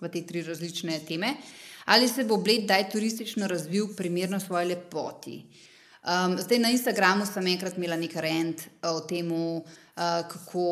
[0.00, 1.34] v te tri različne teme.
[1.86, 5.42] Ali se bo Bled daj turistično razvil primerno svoje lepoti?
[6.06, 9.82] Um, zdaj na Instagramu sem enkrat imela nekaj rent o tem, uh,
[10.30, 10.66] kako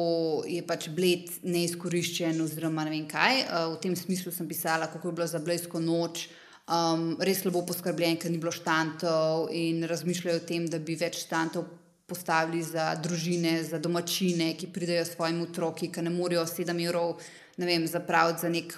[0.47, 3.43] je pač Bled neizkoriščen, oziroma ne vem kaj.
[3.43, 6.29] Uh, v tem smislu sem pisala, kako je bilo za Blejsko noč
[6.71, 11.25] um, res slabo poskrbljen, ker ni bilo štantov in razmišljajo o tem, da bi več
[11.27, 11.67] štantov
[12.07, 17.17] postavili za družine, za domačine, ki pridejo s svojimi otroki, ki ne morejo sedem evrov.
[17.59, 18.75] Ne vem, zapraviti za nek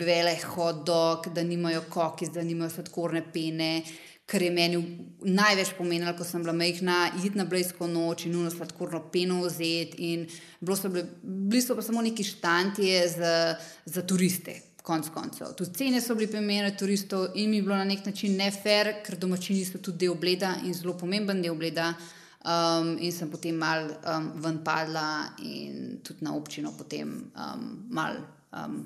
[0.00, 3.82] velik hodok, da nimajo koki, da nimajo sladkorne pene,
[4.30, 4.78] kar je meni
[5.26, 10.12] največ pomenilo, ko sem bila majhna, iti na blejsko noč in uno sladkorno peno vzeti.
[10.60, 14.54] Bili so pa samo neki štanti za, za turiste,
[14.86, 15.52] konc koncev.
[15.58, 18.94] Tudi cene so bile primerjene turistov in mi je bilo na nek način ne fair,
[19.04, 21.92] ker domačini so tudi del bleda in zelo pomemben del bleda.
[22.40, 28.16] Um, in sem potem mal um, ven padla in tudi na občino potem um, mal,
[28.56, 28.78] um,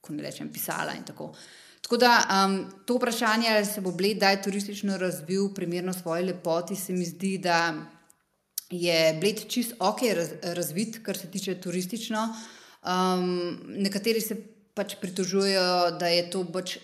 [0.00, 1.30] ko ne rečem, pisala in tako.
[1.80, 6.76] Tako da um, to vprašanje, ali se bo bled daj turistično razvil, primerno svoje lepoti,
[6.76, 7.74] se mi zdi, da
[8.70, 12.28] je bled čist ok raz, razvit, kar se tiče turistično.
[12.82, 14.36] Um, nekateri se
[14.74, 16.76] pač pritožujejo, da je to pač,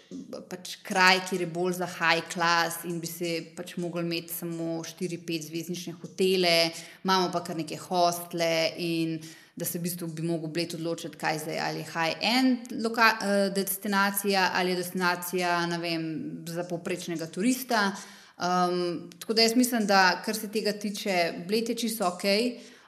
[0.50, 4.82] pač kraj, kjer je bolj za high class in bi se pač mogli imeti samo
[4.84, 6.56] 4-5 zvezdnične hotele,
[7.04, 9.20] imamo pa kar neke hostele in
[9.56, 14.76] da se v bistvu bi mogel bled odločiti, kaj zdaj ali high-end uh, destinacija ali
[14.76, 16.06] destinacija vem,
[16.46, 17.92] za povprečnega turista.
[18.36, 22.24] Um, tako da jaz mislim, da kar se tega tiče, bled je čisto ok.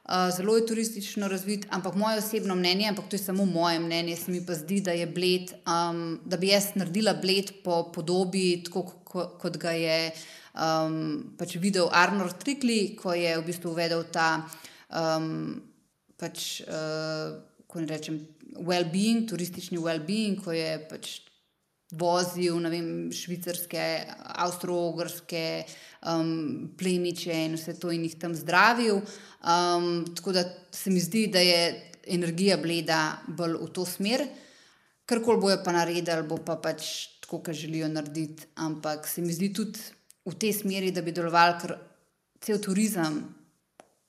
[0.08, 4.16] Eh, zelo je turistično razvit, ampak moje osebno mnenje, ampak to je samo moje mnenje,
[4.16, 8.62] se mi pa zdi, da je bled, um, da bi jaz naredila bled po podobi,
[8.64, 8.82] tako
[9.38, 10.12] kot ga je
[10.54, 14.48] um, pač videl Arnold Trikli, ko je v bistvu uvedel ta,
[14.88, 15.60] um,
[16.18, 17.38] pač, uh,
[17.70, 18.20] ko ne rečem,
[18.58, 21.18] well-being, turistični well-being, ko je pač
[21.96, 23.84] vozil vem, švicarske,
[24.44, 25.64] avstro-ogrske
[26.04, 29.00] um, plemiče in vse to in jih tam zdravil.
[29.40, 34.26] Um, tako da se mi zdi, da je energija bleda bolj v to smer,
[35.08, 38.48] kar koli bojo pa naredili, bo pa pač tako, kot želijo narediti.
[38.56, 39.80] Ampak se mi zdi tudi
[40.28, 41.76] v tej smeri, da bi deloval, ker
[42.44, 43.22] cel turizem,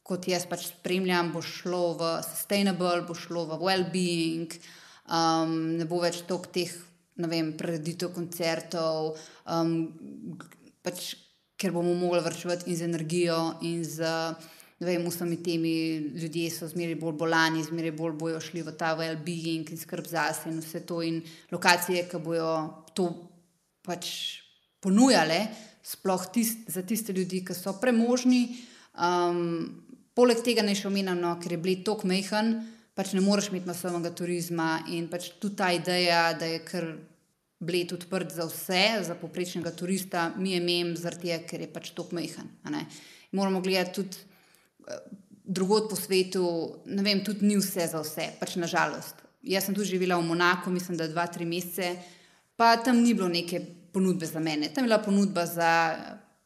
[0.10, 4.56] kot jaz pač spremljam, bo šlo v sustainable, bo šlo v well-being,
[5.06, 6.78] um, ne bo več toliko teh.
[7.20, 9.18] Preditev koncertov,
[9.52, 9.74] um,
[10.80, 11.18] pač,
[11.60, 14.08] ker bomo mogli vrčevati in z energijo, in z
[14.80, 15.74] vem, vsemi temi
[16.16, 20.48] ljudmi so zmeraj bolj bolani, zmeraj bolj bojo šli v ta well-being in skrb zase
[20.48, 21.02] in vse to.
[21.04, 21.20] In
[21.52, 22.54] lokacije, ki bojo
[22.96, 23.10] to
[23.84, 24.40] pač
[24.80, 25.42] ponujale,
[25.84, 28.46] sploh tist, za tiste ljudi, ki so premožni.
[28.96, 29.89] Um,
[30.20, 32.58] poleg tega ne omenjam, no, ker je bil tok mehen,
[33.00, 36.92] pač ne moreš imeti masovnega turizma in pač tudi ta ideja, da je kar.
[37.60, 41.90] Bled odprt za vse, za poprečnega turista, mi je mem, zaradi tega, ker je pač
[41.92, 42.48] tako majhen.
[43.36, 44.22] Moramo gledati tudi
[45.44, 46.46] drugod po svetu,
[46.86, 49.20] ne vem, tudi ni vse za vse, pač nažalost.
[49.44, 51.96] Jaz sem tu živela v Monaku, mislim, da dva, tri mesece,
[52.56, 53.60] pa tam ni bilo neke
[53.92, 54.70] ponudbe za mene.
[54.72, 55.72] Tam je bila ponudba za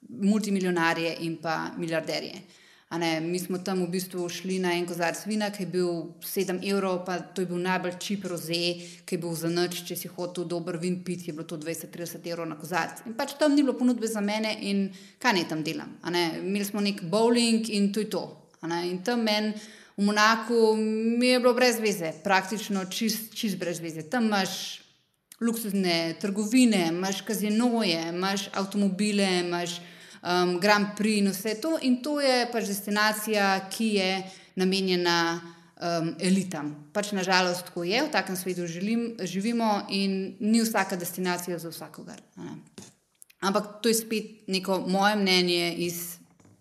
[0.09, 2.41] multimiljonarje in pa milijarderje.
[3.21, 5.87] Mi smo tam v bistvu šli na en kozarc vina, ki je bil
[6.21, 8.59] 7 evrov, pa to je bil najbolj čip roze,
[9.05, 12.29] ki je bil za noč, če si hotel dober vin piti, je bilo to 20-30
[12.29, 13.01] evrov na kozarc.
[13.09, 15.95] In pač tam ni bilo ponudbe za mene in kaj naj tam delam.
[16.05, 18.27] Imeli smo nek bowling in to je to.
[18.61, 19.55] In tam meni
[19.97, 24.05] v Monaku mi je bilo brez veze, praktično čist, čist brez veze.
[24.05, 24.83] Tam imaš
[25.41, 29.81] luksuzne trgovine, imaš kazinoje, imaš avtomobile, imaš
[30.23, 31.77] um, Grand Prix in vse to.
[31.81, 34.09] In to je pač destinacija, ki je
[34.55, 36.73] namenjena um, elitam.
[36.93, 42.21] Pač nažalost, tako je, v takem svetu želim, živimo in ni vsaka destinacija za vsakogar.
[43.43, 46.17] Ampak to je spet neko moje mnenje iz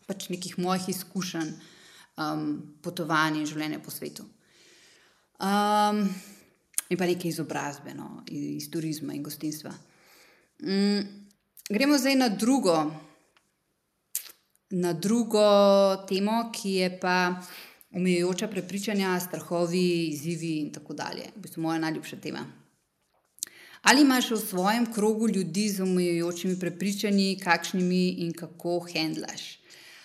[0.07, 1.53] pač nekih mojih izkušenj
[2.19, 2.47] um,
[2.83, 4.27] potovanj in življenja po svetu.
[5.43, 6.05] Um,
[6.91, 9.73] in pa nekaj izobrazbe, no, iz, iz turizma in gostinstva.
[10.63, 11.07] Um,
[11.71, 12.77] gremo zdaj na drugo
[14.73, 15.45] na drugo
[16.09, 17.35] temo, ki je pa
[17.93, 21.29] omejujoča prepričanja, strahovi, izzivi in tako dalje.
[21.37, 22.47] V bistvu moja najljubša tema.
[23.83, 29.59] Ali imaš v svojem krogu ljudi z omejujočimi prepričanji, kakšnimi in kako handlaš?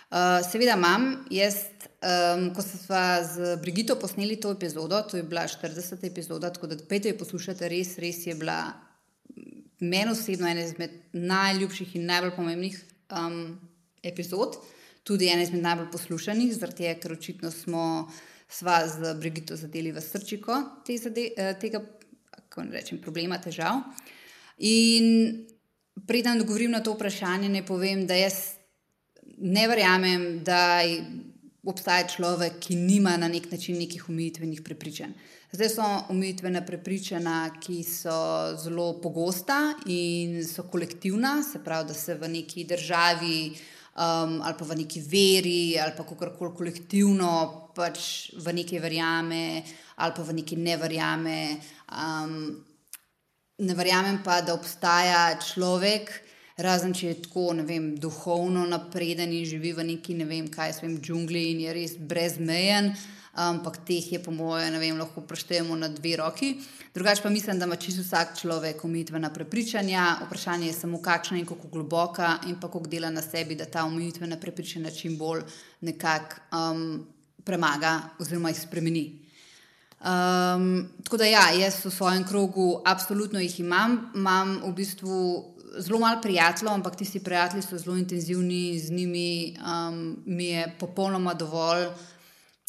[0.10, 0.18] Uh,
[0.52, 1.56] seveda imam, jaz,
[2.02, 2.98] um, ko smo
[3.34, 6.06] z Brigito posneli to epizodo, to je bila 40.
[6.08, 8.74] epizoda, tako da pejte jo poslušati, res, res je bila
[9.80, 12.80] meni osebno ena izmed najljubših in najbolj pomembnih
[13.12, 13.60] um,
[14.04, 14.58] epizod,
[15.04, 17.84] tudi ena izmed najbolj poslušanih, zaradi tega, ker očitno smo
[18.50, 21.84] sva z Brigito zadeli v srčiko te zade, eh, tega
[22.58, 23.84] rečem, problema, težav.
[24.58, 25.46] In
[26.08, 28.58] preden odgovorim na to vprašanje, ne povem, da jaz
[29.38, 30.82] ne verjamem, da
[31.68, 35.12] obstaja človek, ki nima na nek način nekih umitvenih prepričanj.
[35.52, 38.18] Zdaj so umitvena prepričanja, ki so
[38.64, 43.38] zelo pogosta in so kolektivna, se pravi, da se v neki državi
[43.98, 47.34] um, ali pa v neki veri ali pa kako koli kolektivno
[47.76, 49.64] pač v nekaj verjame
[49.98, 51.42] ali pa v nekaj ne verjame.
[51.90, 52.34] Um,
[53.58, 56.12] ne verjamem pa, da obstaja človek,
[56.62, 61.00] razen če je tako vem, duhovno napreden in živi v neki ne vem kaj, svem
[61.02, 62.94] džungli in je res brezmejen.
[63.38, 66.56] Ampak teh je, po mojem, lahko preštejemo na dve roki.
[66.94, 70.18] Drugač pa mislim, da ima čisto vsak človek umitvena prepričanja.
[70.26, 73.86] Vprašanje je samo, kakšna in kako globoka, in pa kako dela na sebi, da ta
[73.86, 75.44] umitvena prepričanja čim bolj
[75.82, 77.06] nekako um,
[77.46, 79.06] premaga oziroma jih spremeni.
[80.02, 84.12] Um, tako da, ja, jaz v svojem krogu absolutno jih imam.
[84.16, 85.22] Imam v bistvu
[85.78, 91.34] zelo malo prijateljev, ampak tisti prijatelji so zelo intenzivni, z njimi um, mi je popolnoma
[91.34, 91.88] dovolj,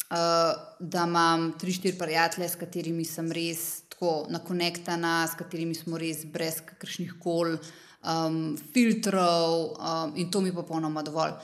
[0.09, 6.25] da imam tri, štiri prijatelje, s katerimi sem res tako nakonektana, s katerimi smo res
[6.25, 7.57] brez kakršnih koli
[8.01, 11.37] um, filtrov um, in to mi je popolnoma dovolj.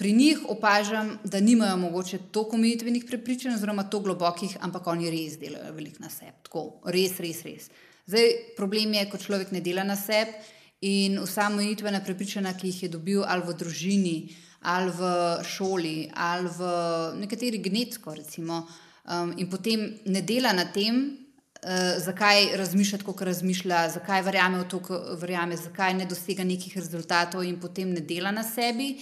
[0.00, 5.36] Pri njih opažam, da nimajo mogoče toliko omejitvenih prepričanj, oziroma tako globokih, ampak oni res
[5.38, 6.36] delajo veliko na sebi.
[6.42, 7.68] Tako, res, res, res.
[8.08, 10.32] Zdaj, problem je, ko človek ne dela na sebi
[10.80, 14.16] in vsa omejitvena prepričanja, ki jih je dobil ali v družini,
[14.60, 15.10] ali v
[15.44, 16.68] šoli, ali v
[17.22, 18.66] nekateri genetsko, recimo,
[19.08, 21.00] um, in potem ne dela na tem,
[21.64, 26.44] uh, zakaj razmišlja tako, kot razmišlja, zakaj verjame v to, kar verjame, zakaj ne dosega
[26.44, 28.96] nekih rezultatov in potem ne dela na sebi.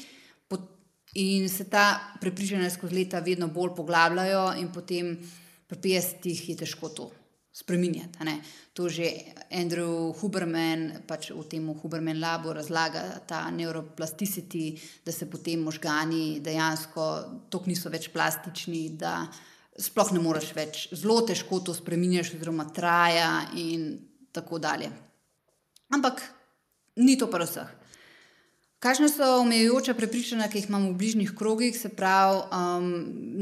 [1.14, 5.14] In se ta prepričanja skozi leta vedno bolj poglabljajo, in potem
[5.66, 7.06] pri 50-ih je težko to
[7.52, 8.18] spremenjati.
[8.76, 9.08] To že
[9.50, 17.04] Andrew Huberman, pač v tem Huberman labu, razlaga ta neuroplasticity, da se potem možgani dejansko
[17.50, 19.22] tako niso več plastični, da
[19.78, 23.94] sploh ne moreš več, zelo težko to spremenjaš, oziroma traja in
[24.34, 24.90] tako dalje.
[25.94, 26.20] Ampak
[27.00, 27.78] ni to pa vseh.
[28.78, 31.74] Kakšne so omejujoče prepričanja, ki jih imamo v bližnjih krogih?
[31.74, 32.92] Se pravi, um,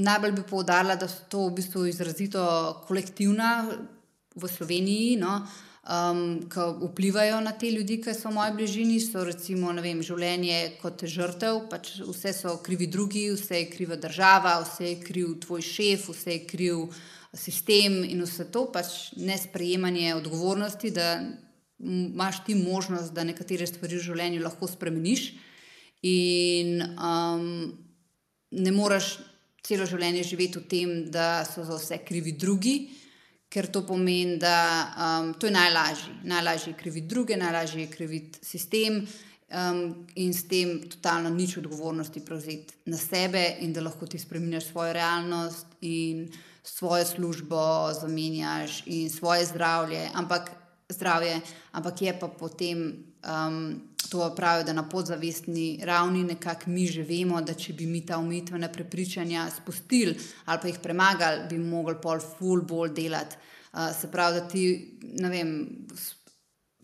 [0.01, 2.41] najbolj bi poudarila, da so to v bistvu izrazito
[2.89, 3.67] kolektivna
[4.37, 5.43] v Sloveniji, no,
[5.89, 9.01] um, ki vplivajo na te ljudi, ki so v moji bližini.
[9.01, 14.59] So recimo vem, življenje kot žrtev, pač vse so krivi drugi, vse je kriva država,
[14.65, 16.87] vse je kriv tvoj šef, vse je kriv
[17.37, 20.93] sistem in vse to pač nesprejemanje odgovornosti
[21.79, 25.27] imaš ti možnost, da nekatere stvari v življenju lahko spremeniš,
[26.07, 27.73] in um,
[28.51, 29.17] ne moreš
[29.67, 32.77] celo življenje živeti v tem, da so za vse krivi drugi,
[33.57, 36.13] ker to pomeni, da um, to je najlažje.
[36.29, 39.07] Najlažje je kriviti druge, najlažje je kriviti sistem.
[39.47, 44.67] Um, in s tem totalno nič odgovornosti prevzeti na sebe, in da lahko ti spremeniš
[44.69, 46.27] svojo realnost in
[46.63, 50.11] svojo službo, zamenjaš in svoje zdravje.
[50.15, 50.51] Ampak
[50.89, 51.41] zdravje,
[51.73, 52.83] ampak je pa potem
[53.25, 58.05] um, to pravijo, da na podzavestni ravni nekako mi že vemo, da če bi mi
[58.07, 63.37] ta umitvena prepričanja spustili ali pa jih premagali, bi mogli pol ful bolj delati.
[63.73, 65.51] Uh, se pravi, da ti ne vem.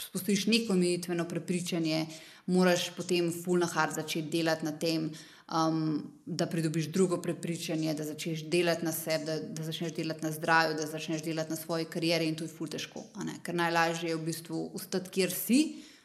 [0.02, 2.06] Spustiš neko umitveno prepričanje,
[2.46, 5.18] moraš potem fulno hard začeti delati na tem, uh,
[5.52, 10.32] um, da pridobiš drugo prepričanje, da začneš delati na sebi, da, da začneš delati na
[10.32, 13.04] zdravju, da začneš delati na svoji karieri in to je ful težko.
[13.42, 15.60] Ker najlažje je v bistvu ustati, kjer si,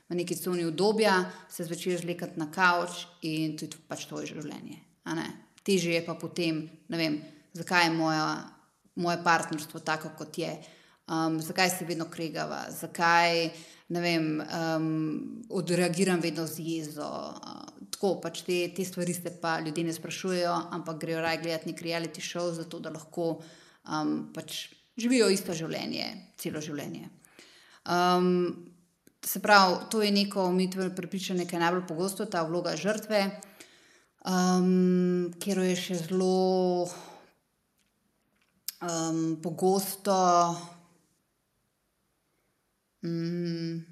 [0.10, 4.80] v neki coni obdobja, se zvečer zlekati na kavč in to je pač tvoje življenje.
[5.68, 7.20] Teže je pa potem, ne vem,
[7.54, 8.28] zakaj je moja,
[8.96, 10.54] moje partnerstvo tako, kot je.
[11.08, 13.50] Um, zakaj se vedno kregava, zakaj
[13.88, 14.88] vem, um,
[15.50, 17.08] odreagiram vedno z jezo.
[17.08, 17.68] Uh,
[17.98, 21.82] tako pač te, te stvari se pa ljudje ne sprašujejo, ampak grejo raje gledati nek
[21.82, 23.38] reality show, zato da lahko
[23.88, 24.68] um, pač
[24.98, 27.10] živijo isto življenje, celo življenje.
[27.88, 28.68] Um,
[29.26, 33.22] se pravi, to je neko umitveno prepričanje, ki je najbolj pogosto, ta vloga žrtve,
[34.26, 36.88] um, ker je še zelo
[38.82, 40.18] um, pogosto.
[43.04, 43.84] Um,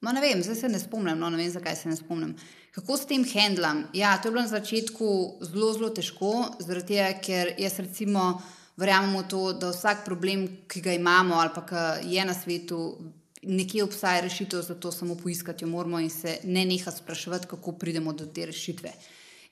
[0.00, 2.36] ne vem, zdaj se ne spomnim, no, ne vem, zakaj se ne spomnim.
[2.74, 3.88] Kako s tem handlam?
[3.92, 5.08] Ja, to je bilo na začetku
[5.42, 8.36] zelo, zelo težko, zaradi tega, ker jaz recimo
[8.78, 12.78] verjamem v to, da vsak problem, ki ga imamo ali pa ki je na svetu,
[13.48, 18.12] nekje obstaja rešitev, zato samo poiskati jo moramo in se ne neha spraševati, kako pridemo
[18.12, 18.92] do te rešitve.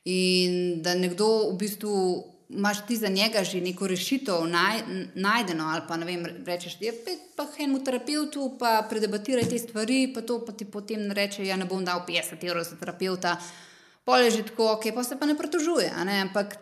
[0.05, 1.93] In da nekdo v bistvu.
[2.47, 4.83] Máš ti za njega že neko rešitev naj,
[5.15, 9.59] najdeno, ali pa ne vem, rečeš, da ja, je pa enemu terapeutu, pa predebatiraj te
[9.59, 13.35] stvari, pa to pa ti potem reče, ja, ne bom dal 50 evrov za terapeuta,
[14.05, 15.91] pol je že tako, ok, pa se pa ne pritožuje.
[16.07, 16.21] Ne?
[16.23, 16.55] Ampak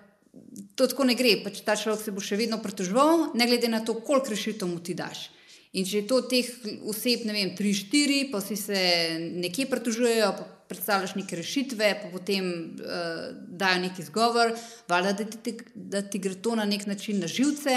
[0.74, 3.85] to tako ne gre, pač ta človek se bo še vedno pritoževal, ne glede na
[3.85, 5.34] to, koliko rešitev mu ti daš.
[5.75, 6.47] In če je to teh
[6.87, 8.79] oseb, ne vem, tri, štiri, pa si se
[9.18, 10.29] nekje pritožujejo,
[10.70, 12.47] predstavljaš neke rešitve, pa potem
[12.79, 14.55] uh, dajo neki izgovor,
[14.89, 17.75] valjda, da, da, da ti gre to na nek način na živce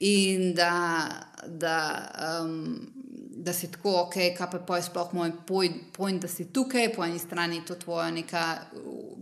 [0.00, 0.72] in da,
[1.46, 1.76] da,
[2.42, 2.88] um,
[3.44, 7.20] da si tako, ok, kaj pa je sploh moj pojem, da si tukaj, po eni
[7.20, 8.46] strani je to tvoja neka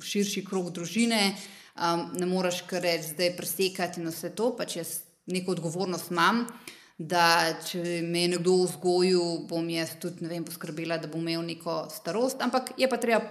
[0.02, 1.34] širši krog družine,
[1.74, 4.94] um, ne moreš kar reči, zdaj presekati in vse to, pač jaz
[5.26, 6.44] neko odgovornost imam
[6.98, 11.88] da če me je nekdo vzgojil, bom jaz tudi vem, poskrbela, da bom imel neko
[11.90, 12.42] starost.
[12.44, 13.24] Ampak je pa treba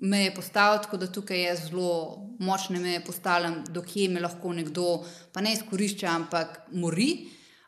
[0.00, 5.02] meje postaviti, tako da tukaj jaz zelo močne meje postavljam, dokje me lahko nekdo,
[5.32, 7.10] pa ne izkorišča, ampak mori.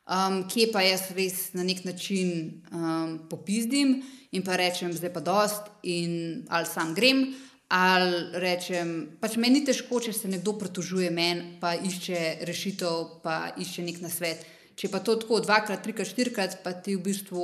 [0.03, 4.01] Um, kje pa jaz res na nek način um, popizdim
[4.33, 7.29] in pa rečem, zdaj pa dost, in ali sam grem,
[7.69, 8.91] ali rečem,
[9.21, 14.03] pač meni ni težko, če se nekdo pritožuje meni, pa išče rešitev, pa išče nek
[14.03, 14.43] nasvet.
[14.83, 17.43] Če pa to tako dvakrat, trikrat, štirikrat, pa ti v bistvu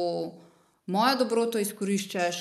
[0.91, 2.41] mojo dobroto izkoriščaš,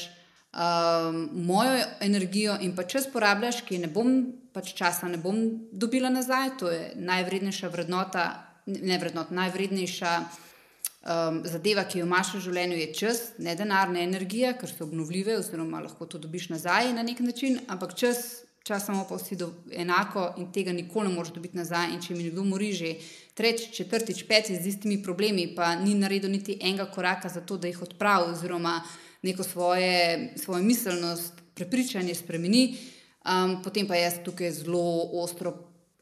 [0.58, 4.10] um, mojo energijo in pa čas porabljaš, ki ne bom,
[4.58, 5.38] pač časa ne bom
[5.70, 8.26] dobila nazaj, to je najvrednejša vrednota,
[8.66, 14.02] ne vrednota, najvrednejša um, zadeva, ki jo imaš v življenju, je čas, ne denar, ne
[14.02, 19.06] energija, ker so obnovljive, oziroma lahko to dobiš nazaj na nek način, ampak čas časoma
[19.10, 21.94] pa vsi do, enako in tega nikoli ne moreš dobiti nazaj.
[21.94, 22.94] In če mi nekdo mori že
[23.38, 27.72] tretjič, četrtič, petič z istimi problemi, pa ni naredil niti enega koraka za to, da
[27.72, 28.82] jih odpravi, oziroma
[29.24, 32.78] neko svoje, svojo miselnost, prepričanje spremeni,
[33.26, 35.56] um, potem pa jaz tukaj zelo ostro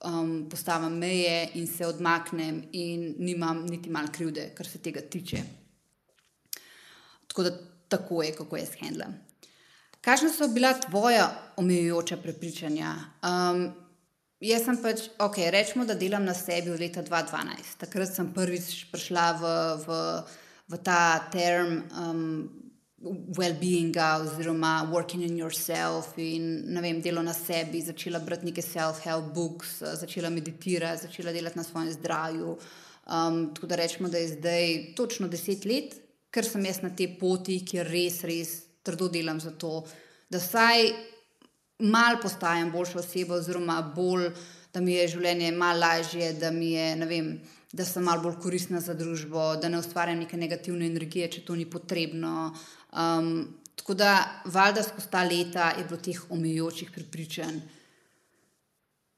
[0.03, 5.43] um, postavim meje in se odmaknem, in nimam niti malo krivde, kar se tega tiče.
[7.27, 7.55] Tako da
[7.87, 9.13] tako je, kako jaz handlam.
[10.05, 12.93] Kakšna so bila tvoja omejujoča prepričanja?
[13.25, 13.71] Um,
[14.39, 17.71] jaz sem pač, ok, rečemo, da delam na sebi od leta 2012.
[17.81, 19.97] Takrat sem prvič prišla v, v,
[20.69, 20.99] v ta
[21.33, 22.21] term um,
[23.33, 29.79] well-beinga oziroma working in yourself in vem, delo na sebi, začela brati neke self-help books,
[30.05, 32.53] začela meditirati, začela delati na svojem zdravju.
[33.09, 35.97] Um, tako da rečemo, da je zdaj točno deset let,
[36.29, 38.55] ker sem jaz na tej poti, kjer res, res
[38.85, 39.83] trdo delam za to,
[40.29, 40.91] da vsaj
[41.79, 44.29] malo postajam boljša oseba, oziroma bolj,
[44.73, 47.29] da mi je življenje malo lažje, da, je, vem,
[47.73, 51.55] da sem malo bolj koristna za družbo, da ne ustvarjam neke negativne energije, če to
[51.55, 52.51] ni potrebno.
[52.91, 53.31] Um,
[53.75, 54.11] tako da,
[54.45, 57.59] valjda skozi ta leta je bilo teh omejujočih prepričanj.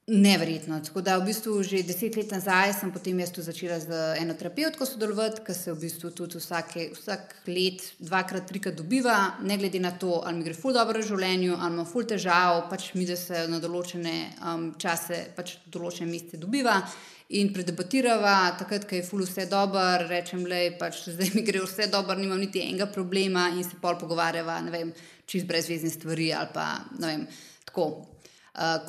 [0.08, 0.80] Neverjetno.
[0.80, 4.38] Tako da, v bistvu, že deset let nazaj sem potem jaz tu začela z eno
[4.40, 9.82] terapevtko sodelovati, ki se v bistvu tudi vsake, vsak let, dvakrat, trikrat dobiva, ne glede
[9.84, 13.04] na to, ali mi gre ful dobro v življenju, ali ima ful težav, pač mi
[13.04, 16.78] da se na določene um, čase, pač določene meste dobiva.
[17.36, 21.90] In predebatirava, takrat, ko je ful vse dobro, rečem, da pač zdaj mi gre vse
[21.92, 24.96] dobro, nimam niti enega problema, in se pol pogovarjava, ne vem,
[25.28, 27.28] čist brezvezne stvari ali pa ne vem.
[27.68, 27.92] Tako,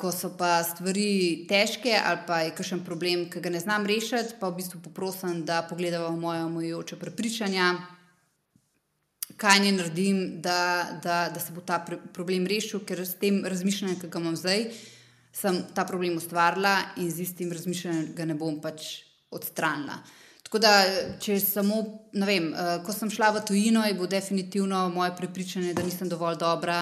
[0.01, 4.39] ko so pa stvari težke ali pa je kakšen problem, ki ga ne znam rešiti,
[4.39, 7.75] pa v bistvu poprosim, da pogledamo moje omejujoče prepričanja,
[9.37, 11.77] kaj ne naredim, da, da, da se bo ta
[12.13, 14.65] problem rešil, ker s tem razmišljanjem, ki ga imam zdaj,
[15.33, 20.01] sem ta problem ustvarila in z istim razmišljanjem ga ne bom pač odstranila.
[20.49, 20.73] Tako da,
[21.21, 21.83] če samo,
[22.17, 26.09] ne vem, uh, ko sem šla v tujino, je bilo definitivno moje prepričanje, da nisem
[26.09, 26.79] dovolj dobra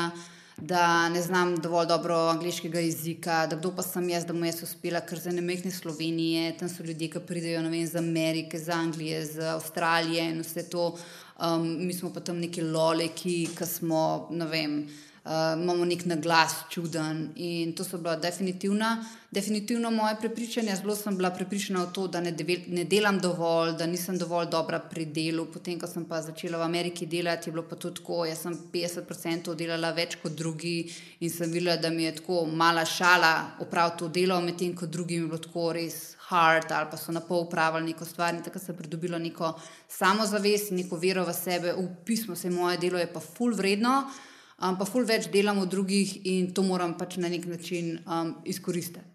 [0.57, 4.63] da ne znam dovolj dobro angliškega jezika, da kdo pa sem jaz, da mu jaz
[4.63, 8.69] uspela, ker za ne mehne Slovenije, tam so ljudje, ki pridejo vem, iz Amerike, iz
[8.69, 10.95] Anglije, iz Avstralije in vse to.
[11.37, 14.79] Um, mi smo pa tam neki loleki, ki smo, ne vem
[15.27, 17.31] imamo nek naglas čuden.
[17.35, 20.75] In to so bila definitivna, definitivno moje prepričanje.
[20.75, 24.47] Zelo sem bila prepričana v to, da ne, devel, ne delam dovolj, da nisem dovolj
[24.51, 25.45] dobra pri delu.
[25.51, 28.25] Potem, ko sem pa začela v Ameriki delati, je bilo pa tudi tako.
[28.25, 30.77] Jaz sem 50% delala več kot drugi
[31.19, 35.25] in sem videla, da mi je tako mala šala opraviti to delo, medtem ko drugim
[35.25, 36.15] je bilo tako res.
[36.27, 39.53] Hard, ali pa so na pol upravili neko stvar, in tako sem pridobila neko
[39.87, 44.01] samozavest, neko vero v sebe, v pismo, se moje delo je pa full vredno.
[44.03, 44.25] Uh,
[44.61, 48.35] um, pa ful več delam od drugih in to moram pač na nek način um,
[48.45, 49.05] izkoristiti.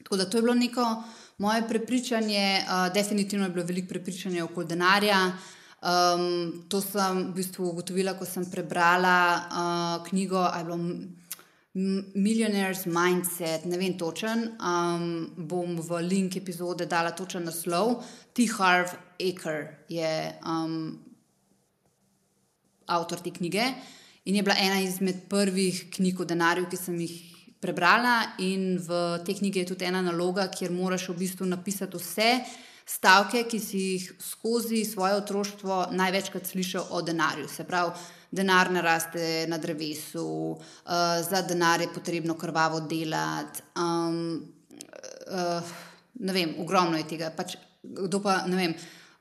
[0.00, 1.02] Tako da to je bilo neko
[1.38, 5.32] moje prepričanje, uh, definitivno je bilo veliko prepričanja okoli denarja.
[5.80, 10.44] Um, to sem v bistvu ugotovila, ko sem prebrala uh, knjigo
[11.72, 14.56] Millionaire's Mindset, ne vem točen.
[14.58, 18.02] Um, bom v link epizode dala točen naslov.
[18.34, 18.48] T.
[18.58, 20.10] Harv Aker je
[20.44, 20.98] um,
[22.90, 23.70] avtor te knjige
[24.24, 27.16] in je bila ena izmed prvih knjig o denarju, ki sem jih
[27.60, 28.36] prebrala.
[28.38, 32.30] In v tej knjigi je tudi ena naloga, kjer moraš v bistvu napisati vse
[32.90, 37.48] stavke, ki si jih skozi svoje otroštvo največkrat slišal o denarju.
[37.48, 37.92] Se pravi,
[38.30, 43.62] denar ne raste na drevesu, uh, za denar je potrebno krvavo delati.
[43.76, 44.40] Um,
[45.30, 45.76] uh,
[46.20, 47.30] ne vem, ogromno je tega.
[47.36, 48.74] Pač, kdo pa ne vem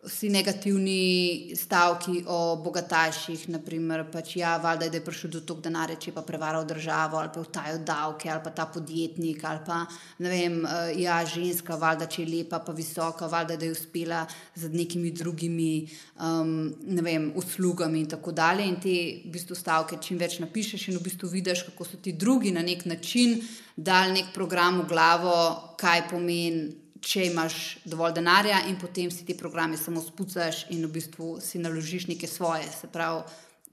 [0.04, 5.98] vsi negativni stavki o bogataših, naprimer, pač ja, valjda, da je prišel do tog denarja,
[6.00, 9.82] če pa prevaral državo ali pa vtajo davke ali pa ta podjetnik ali pa
[10.24, 14.24] ne vem, eh, ja, ženska, valjda, če je lepa pa visoka, valjda, da je uspela
[14.56, 18.68] z nekimi drugimi, um, ne vem, uslugami in tako dalje.
[18.72, 18.96] In te
[19.26, 22.64] v bistvu stavke čim več napišeš in v bistvu vidiš, kako so ti drugi na
[22.64, 23.42] nek način
[23.76, 25.36] dal nek program v glavo,
[25.80, 30.92] kaj pomeni če imaš dovolj denarja in potem si ti programe samo spucaš in v
[31.00, 32.68] bistvu si naložiš neke svoje.
[32.72, 33.24] Se pravi,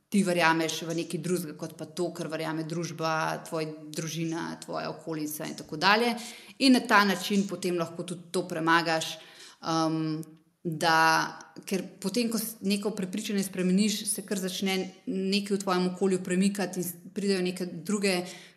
[0.09, 5.49] ti verjameš v nekaj drugega, kot pa to, kar verjame družba, tvoja družina, tvoja okolica
[5.49, 6.14] in tako dalje.
[6.62, 9.18] In na ta način potem lahko tudi to premagaš.
[9.62, 10.24] Um,
[10.66, 14.74] Da, ker potem, ko neko prepričanje spremeniš, se kar začne
[15.07, 18.16] nekaj v tvojem okolju premikati, in pridejo neke druge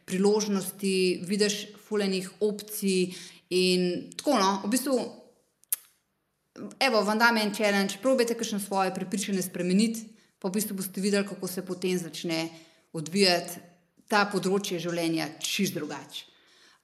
[0.10, 3.14] priložnosti, vidiš fulejnih opcij
[3.50, 4.96] In tako, no, v bistvu,
[6.80, 10.06] evo, vam dam en challenge, probejte kakšno svoje prepričanje spremeniti,
[10.40, 12.50] pa v bistvu boste videli, kako se potem začne
[12.94, 13.60] odvijati
[14.10, 16.26] ta področje življenja čist drugače.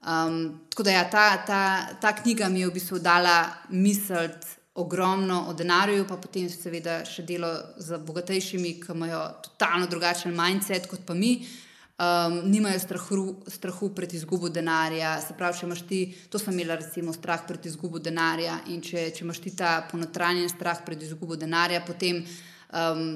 [0.05, 1.61] Um, tako da ja, ta, ta,
[2.01, 3.39] ta knjiga mi je v bistvu dala
[3.73, 4.29] misel
[4.75, 7.49] ogromno o denarju, pa potem seveda še delo
[7.81, 11.39] z bogatejšimi, ki imajo totalno drugačen mindset kot pa mi
[11.99, 15.15] um, nimajo strahu, strahu pred izgubo denarja.
[15.21, 19.09] Se pravi, če imaš ti, to sem imela, recimo, strah pred izgubo denarja, in če,
[19.15, 22.23] če imaš ti ta ponotranjen strah pred izgubo denarja, potem
[22.71, 23.07] um,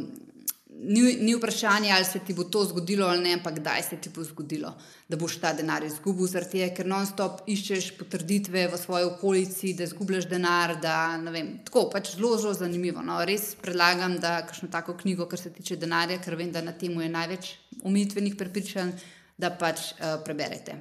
[0.82, 4.09] ni, ni vprašanje, ali se ti bo to zgodilo ali ne, ampak kdaj se ti
[4.15, 4.73] bo zgodilo,
[5.09, 9.84] da boš ta denar izgubil, zaradi tega, ker non-stop iščeš potrditve v svoji okolici, da
[9.84, 10.77] izgubljaš denar.
[10.82, 10.95] Da,
[11.34, 13.03] vem, tako pač zelo, zelo zanimivo.
[13.05, 13.19] No.
[13.27, 16.95] Res predlagam, da kakšno tako knjigo, kar se tiče denarja, ker vem, da na tem
[17.01, 17.51] je največ
[17.84, 18.95] umitvenih prepričanj,
[19.39, 20.80] da pač uh, preberete.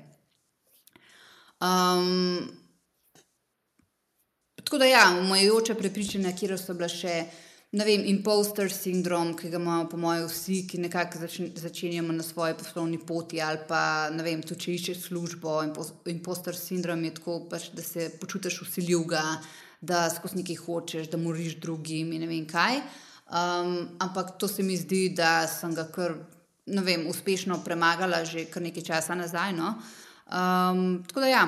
[1.62, 2.46] Um,
[4.62, 7.20] tako da, ja, umajoče prepričanja, kjer so bile še
[7.70, 11.20] ne vem, imposter sindrom, ki ga imamo, po mojem, vsi, ki nekako
[11.60, 15.58] začenjamo na svoji poslovni poti, ali pa ne vem, tudi če iščeš službo.
[16.08, 19.22] Imposter sindrom je tako, pač, da se počutiš usiljivega,
[19.80, 22.80] da skozi nekaj hočeš, da moriš drugim in ne vem kaj.
[23.28, 26.16] Um, ampak to se mi zdi, da sem ga kar
[26.64, 29.52] vem, uspešno premagala že kar nekaj časa nazaj.
[29.52, 29.74] No?
[30.28, 31.44] Um, tako da ja,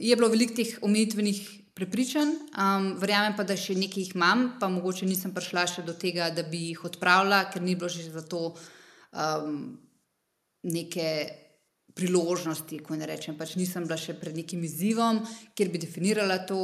[0.00, 4.70] je bilo veliko teh omejitvenih prepričan, um, verjamem pa, da še nekaj jih imam, pa
[4.70, 8.22] mogoče nisem prišla še do tega, da bi jih odpravila, ker ni bilo že za
[8.22, 8.52] to
[9.10, 9.74] um,
[10.62, 11.08] neke
[11.94, 12.80] priložnosti.
[12.90, 15.22] Ne rečem, pač nisem bila še pred nekim izzivom,
[15.54, 16.58] kjer bi definirala to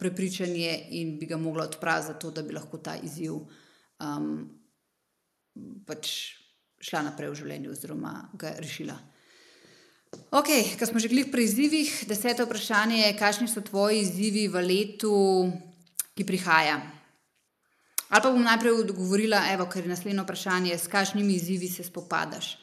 [0.00, 4.32] prepričanje in bi ga mogla odpraviti, zato da bi lahko ta izziv um,
[5.88, 6.12] pač
[6.80, 8.96] šla naprej v življenju oziroma ga rešila.
[10.30, 14.62] Ok, ko smo že glih pri izzivih, deseto vprašanje je, kakšni so tvoji izzivi v
[14.62, 15.14] letu,
[16.16, 16.80] ki prihaja.
[18.08, 22.58] Ali pa bom najprej odgovorila, evo, ker je naslednje vprašanje, s kakšnimi izzivi se spopadaš,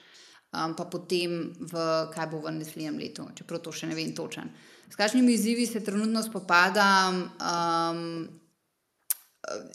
[0.55, 1.73] um, pa potem v
[2.13, 4.53] kaj bo v naslednjem letu, čeprav to še ne vem točen.
[4.87, 7.27] S kakšnimi izzivi se trenutno spopadam?
[7.41, 8.27] Um,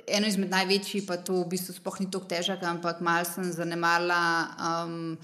[0.09, 4.23] eno izmed največjih, pa to v bistvu sploh ni tako težko, ampak malo sem zanemarila.
[4.57, 5.19] Um,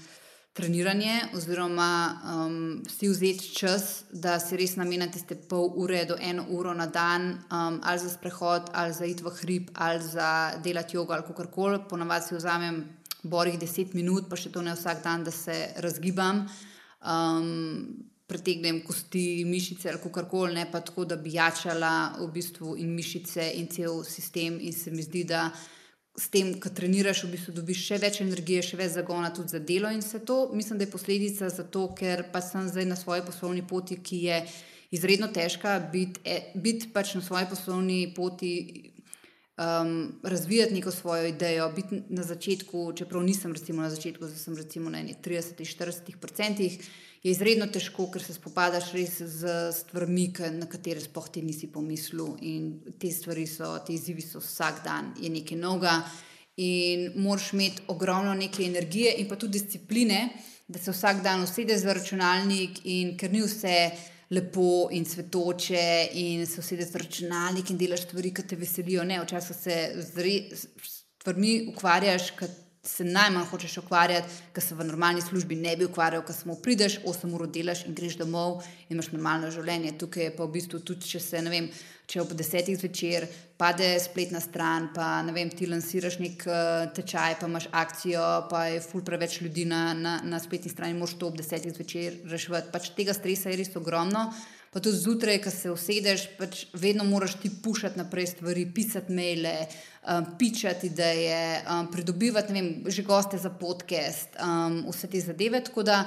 [0.55, 6.45] treniranje, oziroma um, si vzeti čas, da si res namenite tiste pol ure do eno
[6.47, 10.95] uro na dan, um, ali za sprehod, ali za id v hrib, ali za delati
[10.95, 11.81] jogo ali kar koli.
[11.89, 12.79] Ponavadi si vzamem
[13.23, 16.45] borih deset minut, pa še to ne vsak dan, da se razgibam.
[17.03, 22.77] Um, Pretegnem kosti, mišice ali kar koli, ne pa tako, da bi jačala v bistvu
[22.81, 24.55] in mišice in cel sistem.
[24.57, 25.49] In se mi zdi, da
[26.17, 29.59] s tem, ko treniraš, v bistvu dobiš še več energije, še več zagona tudi za
[29.59, 29.91] delo.
[29.91, 33.65] In vse to mislim, da je posledica zato, ker pa sem zdaj na svoji poslovni
[33.67, 34.41] poti, ki je
[34.95, 38.55] izredno težka, biti bit pač na svoji poslovni poti.
[39.57, 44.57] um, razvijati neko svojo idejo, biti na začetku, čeprav nisem recimo na začetku, zdaj sem
[44.57, 46.79] recimo na 30-40 procentih,
[47.25, 50.27] je izredno težko, ker se spopadaš res z stvarmi,
[50.59, 52.35] na katere sploh ti nisi pomislil.
[52.45, 52.67] In
[53.01, 55.95] te stvari so, te izzivi so vsak dan, je nekaj novega.
[56.61, 60.19] In moraš imeti ogromno neke energije in pa tudi discipline,
[60.67, 63.73] da se vsak dan usedeš za računalnik, in ker ni vse
[64.29, 65.87] lepo in svetoče,
[66.21, 69.03] in se usedeš za računalnik in delaš stvari, ki te veselijo.
[69.03, 70.37] Ne, včasih se z
[71.25, 72.31] stvarmi ukvarjaš,
[72.85, 76.99] se najmanj hočeš ukvarjati, ker se v normalni službi ne bi ukvarjal, ker samo prideš,
[77.05, 79.97] 8 ur delaš in greš domov in imaš normalno življenje.
[80.01, 81.69] Tukaj je pa v bistvu tudi, če se ne vem,
[82.05, 83.25] če ob desetih zvečer
[83.57, 86.57] pade spletna stran, pa ne vem, ti lansiraš nek uh,
[86.95, 91.17] tečaj, pa imaš akcijo, pa je ful preveč ljudi na, na, na spletni strani, moš
[91.17, 92.71] to ob desetih zvečer reševati.
[92.75, 94.29] Pač tega stresa je res ogromno.
[94.75, 99.53] Pa tudi zjutraj, ko se usedeš, pač vedno moraš ti pušati naprej stvari, pisati maile,
[100.03, 105.63] um, pičati ideje, um, pridobivati vem, že goste za podcast, um, vse te zadeve.
[105.63, 106.01] Tako da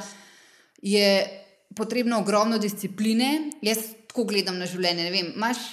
[0.83, 1.09] je
[1.77, 3.51] potrebno ogromno discipline.
[3.65, 5.09] Jaz tako gledam na življenje.
[5.09, 5.65] Ne vem, imaš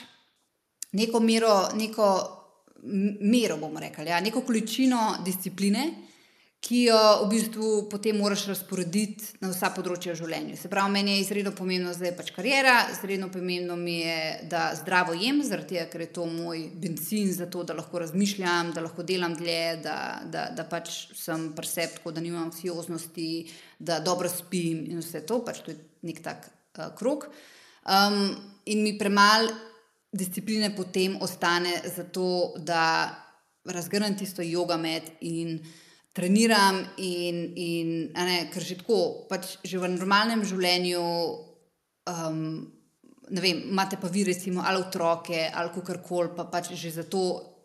[0.95, 2.09] neko mero, neko
[3.19, 5.89] mero bomo rekli, ja, neko količino discipline
[6.65, 10.55] ki jo v bistvu potem moraš razporediti na vsa področja življenja.
[10.57, 14.15] Se pravi, meni je izredno pomembno, da je pač karijera, izredno pomembno mi je,
[14.49, 18.73] da zdravo jem, zaradi tega, ker je to moj benzin za to, da lahko razmišljam,
[18.73, 23.29] da lahko delam dlje, da, da, da pač sem presep, tako da nimam anksioznosti,
[23.77, 25.77] da dobro spim in vse to, pač to je
[26.09, 27.29] nek tak uh, krok.
[27.85, 28.33] Um,
[28.65, 29.53] in mi premalo
[30.15, 33.13] discipline potem ostane za to, da
[33.69, 35.59] razgrnem tisto jogo med in
[36.15, 41.03] treniram in, in ne, ker že tako, pač že v normalnem življenju.
[42.11, 42.71] Um,
[43.25, 47.05] Ne vem, imate pa vi, recimo, ali otroke, ali kar koli, pa pač že za
[47.09, 47.55] to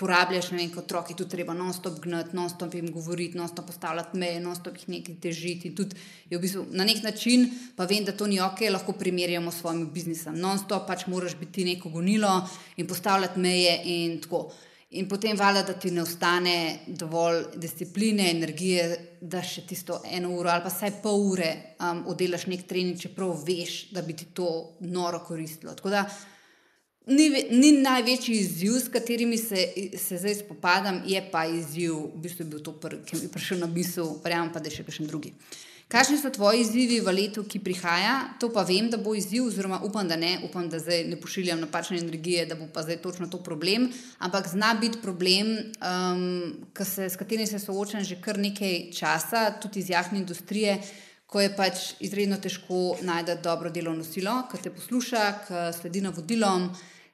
[0.00, 4.40] porabljaš, ne vem, kot otroci, tu treba non-stop gnati, non-stop jim govoriti, non-stop postavljati meje,
[4.40, 5.68] non-stop jih nekaj težiti.
[5.68, 5.98] In tudi
[6.32, 7.46] v bistvu, na nek način,
[7.76, 10.40] pa vem, da to ni ok, lahko primerjamo s svojim biznisom.
[10.40, 12.32] Non-stop pač moraš biti neko gonilo
[12.80, 14.48] in postavljati meje in tako.
[14.94, 18.84] In potem vala, da ti ne ostane dovolj discipline, energije,
[19.20, 21.48] da še tisto eno uro ali pa vsaj pol ure
[21.82, 24.48] um, oddelaš nek trening, čeprav veš, da bi ti to
[24.86, 25.74] noro koristilo.
[25.74, 26.04] Tako da
[27.06, 29.66] ni, ni največji izziv, s katerimi se,
[29.98, 33.32] se zdaj spopadam, je pa izziv, v bistvu je bil to prvi, ki mi je
[33.34, 35.34] prišel na misel, verjamem pa, da je še kakšen drugi.
[35.94, 38.14] Kakšni so tvoji izzivi v letu, ki prihaja?
[38.42, 41.60] To pa vem, da bo izziv, oziroma upam, da ne, upam, da zdaj ne pošiljam
[41.62, 43.84] napačne energije, da bo pa zdaj točno to problem.
[44.18, 46.24] Ampak zna biti problem, um,
[46.82, 50.80] se, s katerim se soočam že kar nekaj časa, tudi iz jahne industrije,
[51.30, 56.72] ko je pač izredno težko najti dobro delovno silo, ki te posluša, ki sledi navodilom,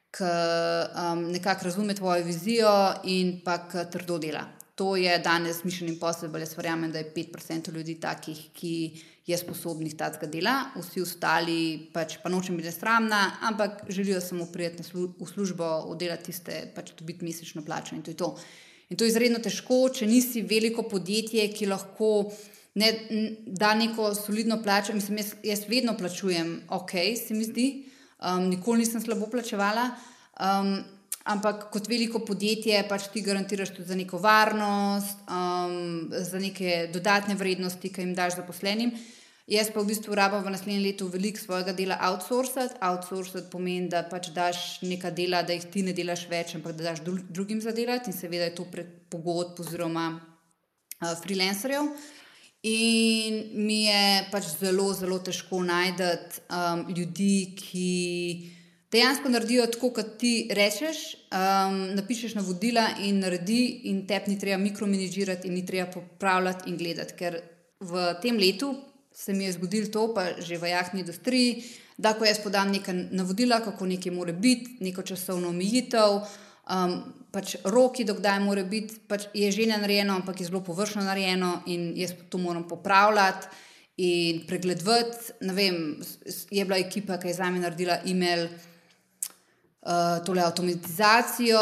[0.08, 2.72] ki um, nekako razume tvojo vizijo
[3.04, 4.46] in pa ki trdo dela
[4.80, 6.40] to je danes Mission Impossible.
[6.40, 8.74] Jaz verjamem, da je 5% ljudi takih, ki
[9.26, 11.56] je sposobnih takega dela, vsi ostali
[11.92, 17.24] pač pa nočem biti sramna, ampak želijo samo prijeti v službo, oddelati tiste, pač dobiti
[17.24, 18.30] mesečno plačo in to je to.
[18.88, 22.08] In to je izredno težko, če nisi veliko podjetje, ki lahko
[22.80, 22.88] ne,
[23.46, 24.96] da neko solidno plačo.
[24.96, 27.68] Mislim, jaz, jaz vedno plačujem, ok, se mi zdi,
[28.16, 29.90] um, nikoli nisem slabo plačevala.
[30.40, 30.72] Um,
[31.28, 37.36] Ampak kot veliko podjetje, pač ti garantiraš tudi za neko varnost, um, za neke dodatne
[37.36, 38.94] vrednosti, ki jim daš zaposlenim.
[39.50, 42.78] Jaz pa v bistvu rabim v naslednjem letu veliko svojega dela outsourcati.
[42.86, 46.92] Outsourcati pomeni, da pač daš nekaj dela, da jih ti ne delaš več, ampak da
[46.92, 51.90] daš drugim za delati in seveda je to prek pogodb oziroma uh, freelancerjev.
[52.70, 56.08] In mi je pač zelo, zelo težko najti
[56.46, 57.90] um, ljudi, ki
[58.92, 61.02] dejansko naredijo tako, kot ti rečeš.
[61.30, 66.76] Um, napišeš navodila in naredi, in te ni treba mikromanagirati, in ni treba popravljati in
[66.76, 67.14] gledati.
[67.18, 67.40] Ker
[67.80, 68.74] v tem letu
[69.14, 71.64] se mi je zgodilo to, pa že v jahni industriji,
[71.98, 76.20] da ko jaz podam neka navodila, kako nekaj mora biti, neko časovno omejitev.
[76.70, 81.62] Um, pač roki, dokdaj mora biti, pač je že narejeno, ampak je zelo površno narejeno,
[81.66, 83.46] in jaz to moram popravljati
[83.96, 85.34] in pregledovati.
[86.50, 88.48] Je bila ekipa, ki je za me naredila e-mail,
[89.80, 91.60] uh, tole avtomatizacijo,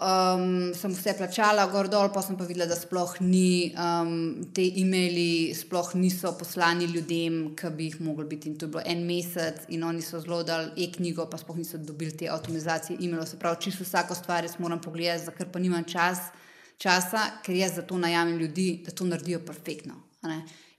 [0.00, 4.12] um, sem vse plačala, gor dol, pa sem pa videla, da sploh ni, um,
[4.56, 8.48] te e-maili sploh niso poslani ljudem, ki bi jih mogli biti.
[8.48, 11.80] In to je bilo en mesec, in oni so zelo dal e-knjigo, pa sploh niso
[11.80, 13.28] dobili te avtomatizacije e-mailov.
[13.28, 16.30] Se pravi, čisto vsako stvar jaz moram pogledati, za kar pa nimam čas,
[16.78, 19.98] časa, ker jaz za to najamem ljudi, da to naredijo perfektno.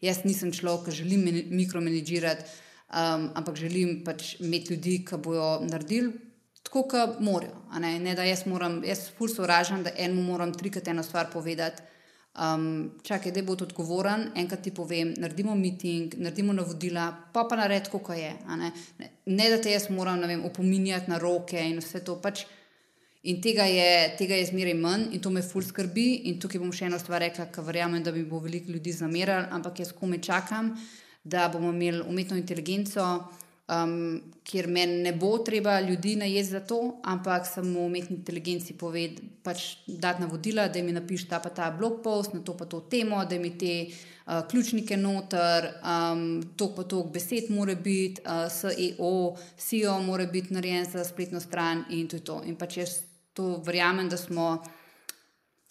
[0.02, 2.44] Jaz nisem človek, ki želim mikromanagirati,
[2.90, 6.29] um, ampak želim pač imeti ljudi, ki bodo naredili
[6.70, 7.55] tako, kot morajo.
[7.80, 7.99] Ne?
[7.99, 11.82] ne, da jaz moram, jaz ful sovražam, da enemu moram trikrat eno stvar povedati.
[12.39, 17.57] Um, čakaj, da bo to odgovoren, enkrat ti povem, naredimo meeting, naredimo navodila, pa pa
[17.57, 18.30] naredi, kako je.
[18.47, 18.72] Ne?
[18.99, 22.20] Ne, ne, da te jaz moram vem, opominjati na roke in vse to.
[22.22, 22.45] Pač,
[23.24, 26.07] in tega je, tega je zmeraj manj in to me ful skrbi.
[26.30, 29.49] In tukaj bom še eno stvar rekla, ker verjamem, da bi bo veliko ljudi zamerali,
[29.51, 30.76] ampak jaz kome čakam,
[31.24, 33.09] da bomo imeli umetno inteligenco
[33.70, 39.09] um, kjer meni ne bo treba ljudi najeti za to, ampak samo umetni inteligenci pove,
[39.43, 42.82] pač dati navodila, da mi napiše ta pa ta blog post na to pa to
[42.89, 48.47] temo, da mi te uh, ključnike noter, um, to pa to besed mora biti, uh,
[48.51, 52.41] SEO, SEO mora biti narejen za spletno stran in to je to.
[52.45, 52.99] In pač jaz
[53.34, 54.57] to verjamem, da smo.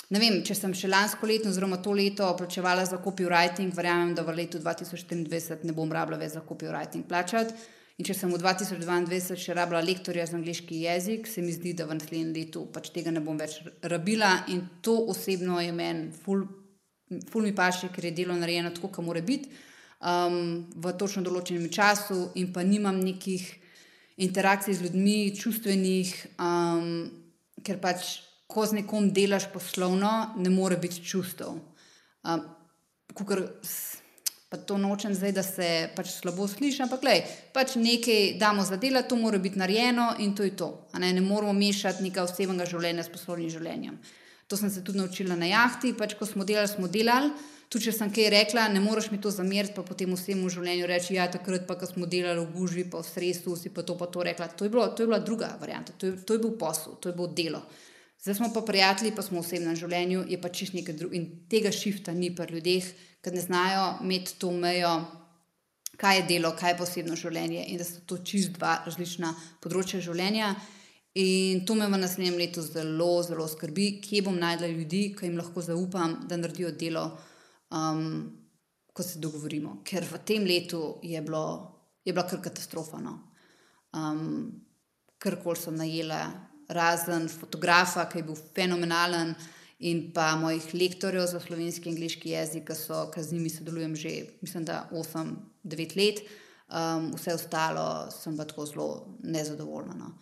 [0.08, 4.22] Ne vem, če sem še lansko leto, oziroma to leto, plačevala za copywriting, verjamem, da
[4.24, 7.52] v letu 2024 ne bom rabila več za copywriting plačati.
[7.98, 11.88] In če sem v 2022 še rabila lektorja za angliški jezik, se mi zdi, da
[11.88, 14.44] v naslednjem letu pač tega ne bom več rabila.
[14.54, 16.44] In to osebno je meni, ful,
[17.26, 19.50] ful mi paše, ker je delo narejeno tako, kot mora biti,
[19.98, 20.38] um,
[20.78, 23.48] v točno določenem času, in pa nimam nekih
[24.22, 26.86] interakcij z ljudmi, čustvenih, um,
[27.66, 31.58] ker pač, ko z nekom delaš poslovno, ne more biti čustev.
[32.22, 32.46] Um,
[34.48, 37.16] pa to nočem zdaj, da se pač slabo sliši, ampak le,
[37.52, 40.70] pač nekaj damo za delo, to mora biti narejeno in to je to.
[40.98, 41.12] Ne?
[41.12, 44.00] ne moramo mešati nekega osebnega življenja s poslovnim življenjem.
[44.48, 47.28] To sem se tudi naučila na jahti, pač ko smo delali, smo delali.
[47.68, 51.18] Tudi če sem kaj rekla, ne moreš mi to zameriti, pa potem vsemu življenju reči:
[51.18, 54.24] Ja, takrat pa, smo delali v gužvi, pa v sredstvu, si pa to pa to
[54.24, 54.48] rekla.
[54.56, 57.12] To je, bilo, to je bila druga varianta, to je, to je bil posel, to
[57.12, 57.60] je bilo delo.
[58.24, 61.20] Zdaj smo pa prijatelji, pa smo v osebnem življenju, je pa čisto nekaj drugega.
[61.20, 62.88] In tega šifta ni pri ljudeh,
[63.22, 64.94] ker ne znajo imeti to mejo,
[65.98, 70.00] kaj je delo, kaj je posebno življenje in da so to čist dva različna področja
[70.04, 70.54] življenja.
[71.18, 75.38] In to me v naslednjem letu zelo, zelo skrbi, kje bom najdla ljudi, ki jim
[75.40, 77.08] lahko zaupam, da naredijo delo,
[77.74, 78.04] um,
[78.94, 79.80] ko se dogovorimo.
[79.88, 81.42] Ker v tem letu je, bilo,
[82.06, 83.00] je bila kar katastrofa.
[83.02, 83.16] No.
[83.96, 84.62] Um,
[85.18, 86.20] kar koli sem najela,
[86.68, 89.34] razen fotografa, ki je bil fenomenalen
[89.78, 93.94] in pa mojih lektorjev za slovenski in angliški jezik, ki so, ki z njimi sodelujem
[93.96, 96.22] že, mislim, da 8-9 let,
[96.68, 98.88] um, vse ostalo sem pa tako zelo
[99.22, 99.94] nezadovoljna.
[99.94, 100.12] No.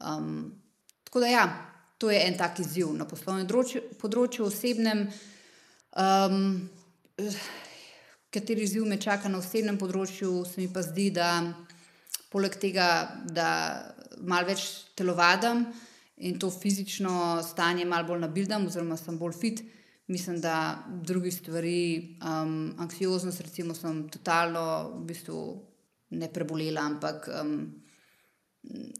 [0.00, 0.54] Um,
[1.04, 1.44] tako da, ja,
[1.98, 5.04] to je en tak izziv na poslovnem področju, področju osebnem.
[5.92, 6.70] Um,
[8.32, 11.44] kateri izziv me čaka na osebnem področju, se mi pa zdi, da
[12.32, 12.86] poleg tega,
[13.28, 13.48] da
[14.24, 14.64] malo več
[14.96, 15.66] telovadam
[16.28, 19.62] in to fizično stanje malo bolj nabildam, oziroma sem bolj fit.
[20.10, 24.64] Mislim, da druge stvari, um, anksioznost, recimo, sem totalno
[24.96, 25.38] v bistvu
[26.18, 27.54] ne prebolela, ampak um,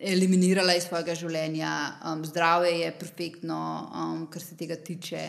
[0.00, 1.72] eliminirala iz svojega življenja.
[2.06, 3.58] Um, zdravje je perfektno,
[3.90, 5.26] um, kar se tega tiče.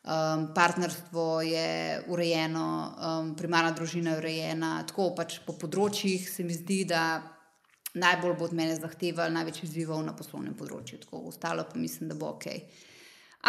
[0.00, 2.66] Um, partnerstvo je urejeno,
[2.96, 4.72] um, primarna družina je urejena.
[4.88, 7.04] Tako pač po področjih se mi zdi, da
[7.94, 12.18] najbolj bo od mene zahteval največ izzivov na poslovnem področju, tako ostalo pa mislim, da
[12.18, 12.46] bo ok.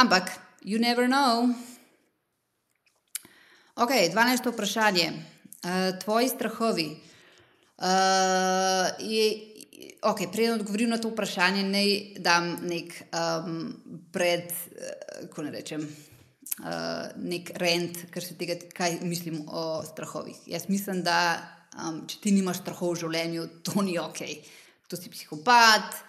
[0.01, 0.31] Ampak,
[0.63, 1.51] you never know.
[3.75, 4.51] Ok, 12.
[4.53, 5.11] vprašanje.
[5.61, 6.89] Uh, tvoji strahovi.
[7.77, 7.87] Uh,
[8.99, 9.25] je,
[10.01, 11.89] okay, Preden odgovorim na to vprašanje, naj
[12.21, 13.73] dam nek um,
[14.13, 20.37] pred, uh, kako ne rečem, uh, nek rent, kar se tega, kaj mislim o strahovih.
[20.45, 21.17] Jaz mislim, da
[21.80, 24.24] um, če ti nimaš strahov v življenju, to ni ok.
[24.91, 26.01] To si psihopat,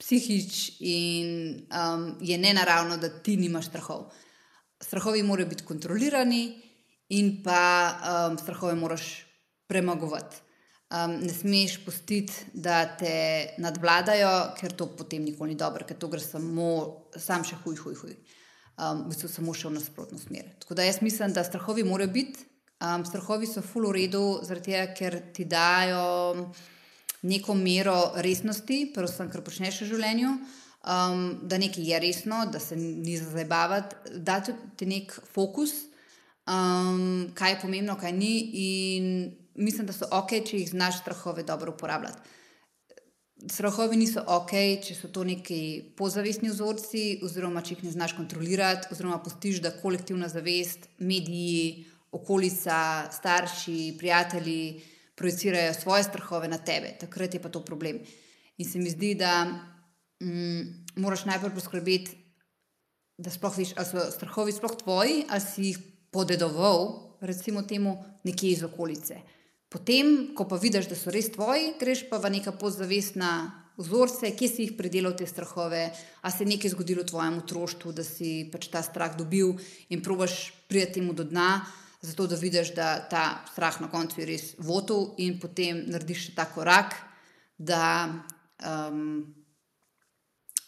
[0.00, 1.28] psihič in
[1.70, 4.08] um, je nenaravno, da ti nimaš strahov.
[4.82, 6.44] Strahovi morajo biti kontrolirani
[7.14, 7.60] in pa
[7.94, 9.22] um, strahove moraš
[9.70, 10.42] premagovati.
[10.94, 16.10] Um, ne smeš pustiti, da te nadvladajo, ker to potem nikoli ni dobro, ker to
[16.12, 16.68] gre samo,
[17.16, 18.12] sam še huj, huj, huj.
[18.74, 20.50] Um, v bistvu samo še v nasprotno smer.
[20.62, 22.44] Tako da jaz mislim, da strahovi morajo biti,
[22.82, 26.50] Um, strahovi so full v redu, tega, ker ti dajo
[27.22, 30.32] neko mero resnosti, predvsem, kar počneš v življenju,
[30.82, 35.72] um, da nekaj je resno, da se ni za zabavati, da ti nek fokus,
[36.50, 38.34] um, kaj je pomembno, kaj ni.
[38.66, 39.08] In
[39.54, 42.34] mislim, da so ok, če jih znaš strahove dobro uporabljati.
[43.50, 44.52] Strahovi niso ok,
[44.84, 49.72] če so to neki pozavestni vzorci, oziroma če jih ne znaš kontrolirati, oziroma pustiš, da
[49.78, 51.84] kolektivna zavest, mediji
[52.14, 54.82] okolica, starši, prijatelji
[55.14, 58.00] projicirajo svoje strahove na tebe, takrat je pa to problem.
[58.58, 59.44] In se mi zdi, da
[60.22, 60.62] mm,
[60.96, 62.16] moraš najprej poskrbeti,
[63.18, 65.78] da sploh veš, ali so strahovi sploh tvoji, ali si jih
[66.10, 69.20] podedoval, recimo, temu, nekje iz okolice.
[69.68, 73.30] Potem, ko pa vidiš, da so res tvoji, greš pa v neka podzavestna
[73.76, 75.88] vzorce, kje si jih predelal te strahove,
[76.22, 79.56] a se je nekaj zgodilo v tvojem otroštvu, da si pač ta strah dobil
[79.90, 81.64] in probaš priti temu do dna,
[82.04, 86.44] zato da vidiš, da ta strah na koncu je res votov in potem narediš ta
[86.52, 86.92] korak,
[87.56, 88.10] da,
[88.60, 89.24] um,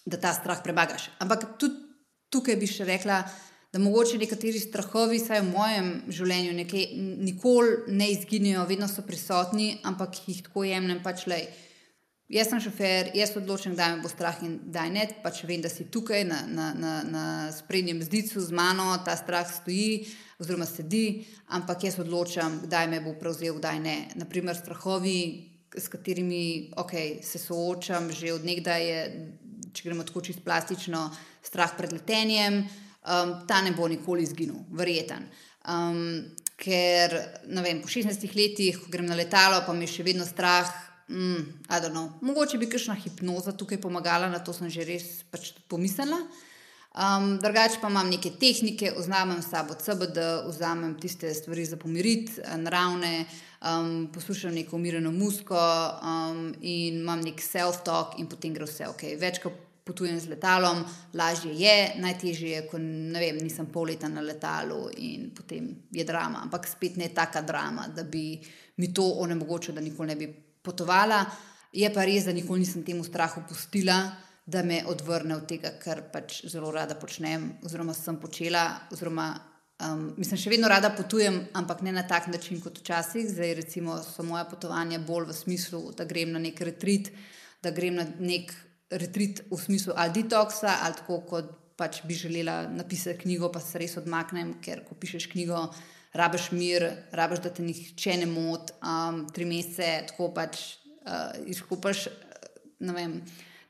[0.07, 1.11] da ta strah prebagaš.
[1.21, 1.85] Ampak tudi
[2.33, 3.21] tukaj bi še rekla,
[3.73, 6.85] da mogoče nekateri strahovi, vsaj v mojem življenju, nekaj,
[7.29, 11.03] nikoli ne izginejo, vedno so prisotni, ampak jih tako jemljem.
[11.05, 11.45] Pač, lej,
[12.33, 15.05] jaz sem šofer, jaz odločim, kdaj me bo strah in kdaj ne.
[15.21, 19.45] Pač vem, da si tukaj na, na, na, na sprednjem zdicu z mano, ta strah
[19.45, 20.07] stoji.
[20.37, 21.25] Oziroma, sedi,
[21.57, 23.97] ampak jaz odločam, kdaj me bo prevzel, kdaj ne.
[24.21, 25.21] Naprimer, strahovi,
[25.77, 29.01] s katerimi okay, se soočam že od nekdaj, je,
[29.73, 31.09] če gremo tako čisto plastično,
[31.45, 35.29] strah pred letenjem, um, ta ne bo nikoli izginil, verjeten.
[35.69, 36.25] Um,
[36.57, 40.69] ker vem, po 16 letih, ko grem na letalo, pa mi je še vedno strah.
[41.09, 41.63] Mm,
[42.27, 46.19] Mogoče bi kakšna hipnoza tukaj pomagala, na to sem že res pač pomislila.
[46.97, 53.27] Um, drugače pa imam neke tehnike, vzamem sabo CBD, vzamem tiste stvari za pomiriti, naravne,
[53.61, 55.59] um, poslušam neko umirjeno musko
[56.03, 59.05] um, in imam nek self-talk, in potem gre vse ok.
[59.21, 60.81] Več kot potujem z letalom,
[61.15, 66.41] lažje je, najtežje je, ko vem, nisem pol leta na letalu in potem je drama.
[66.49, 68.41] Ampak spet ne taka drama, da bi
[68.81, 70.33] mi to onemogočilo, da nikoli ne bi
[70.65, 71.27] potovala.
[71.77, 74.01] Je pa res, da nikoli nisem temu strahu pustila,
[74.47, 78.69] da me odvrne od tega, kar pač zelo rada počnem, oziroma sem počela.
[78.95, 79.33] Oziroma,
[79.83, 83.27] um, mislim, še vedno rada potujem, ampak ne na tak način kot včasih.
[83.33, 87.11] Zdaj, recimo, so moja potovanja bolj v smislu, da grem na nek retrit,
[87.63, 88.55] da grem na nek
[88.95, 93.83] retrit v smislu ali detoksa, ali tako kot pač bi želela napisati knjigo, pa se
[93.83, 95.65] res odmaknem, ker ko pišeš knjigo,
[96.17, 100.63] rabiš mir, rabiš, da te nihče ne moti, um, tri mesece, tako pač
[101.03, 102.07] uh, izkupaš.
[102.79, 103.19] Vem,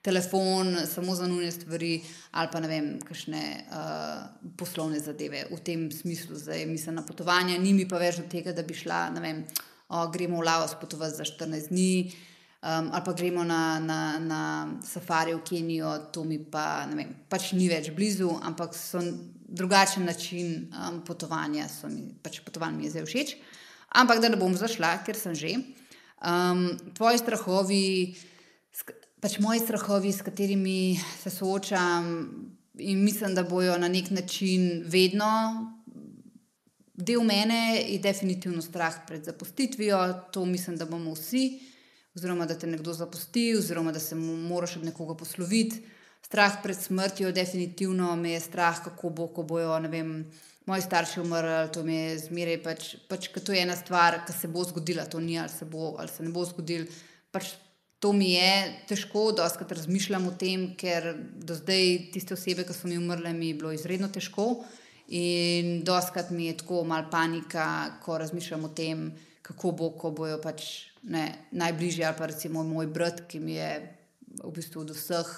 [0.07, 1.99] telefon, samo za nujne stvari,
[2.39, 7.59] ali pa ne vem, kakšne uh, poslovne zadeve v tem smislu, zdaj mislim na potovanje,
[7.59, 9.43] ni mi pa več od tega, da bi šla, ne vem,
[9.91, 14.43] oh, gremo v Laos potovati za 14 dni, um, ali pa gremo na, na, na
[14.87, 19.03] safari v Kenijo, to mi pa, vem, pač ni več blizu, ampak so
[19.47, 23.37] drugačen način um, potovanja, mi, pač potovanje mi je zdaj všeč.
[23.97, 25.55] Ampak da ne bom zašla, ker sem že.
[26.27, 27.85] Um, tvoji strahovi,
[29.21, 32.11] pač moji strahovi, s katerimi se soočam,
[32.79, 35.73] in mislim, da bojo na nek način vedno.
[36.97, 39.99] Del mene je definitivno strah pred zapustitvijo,
[40.33, 41.61] to mislim, da bomo vsi
[42.17, 45.83] oziroma da te nekdo zapusti, oziroma da se moraš od nekoga posloviti.
[46.23, 50.31] Strah pred smrtjo, definitivno me je strah, kako bo, ko bojo vem,
[50.67, 51.69] moji starši umrli.
[51.73, 55.21] To mi je zmeraj, pač, pač, to je ena stvar, ki se bo zgodila, to
[55.21, 56.89] ni ali se, bo, ali se ne bo zgodil.
[57.31, 57.53] Pač,
[58.01, 58.51] to mi je
[58.89, 63.49] težko, da razmišljam o tem, ker do zdaj tiste osebe, ki so mi umrle, mi
[63.49, 64.65] je bilo izredno težko.
[65.09, 67.67] In doskrat mi je tako malo panika,
[68.03, 69.09] ko razmišljam o tem,
[69.43, 73.71] kako bo, ko bojo pač ne, najbližji, ali pa recimo moj brat, ki mi je
[74.43, 75.31] v bistvu od vseh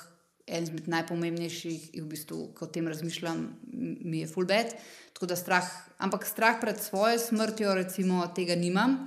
[0.49, 3.43] en izmed najpomembnejših, in v bistvu, ko o tem razmišljam,
[3.73, 4.73] mi je fulbed.
[5.13, 5.69] Tako da strah,
[6.01, 9.03] ampak strah pred svojo smrtjo, recimo, tega nimam,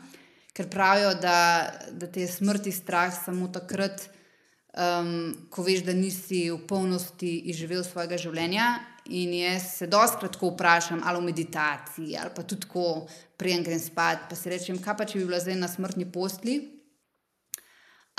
[0.62, 4.06] ker pravijo, da, da te je smrti strah samo takrat,
[4.78, 8.68] um, ko veš, da nisi v polnosti izživel svojega življenja.
[9.18, 13.08] In jaz se doskrat vprašam, ali v meditaciji, ali pa tudi tako,
[13.38, 16.60] preden grem spat, pa si rečem, kaj pa če bi bila zdaj na smrtni postli,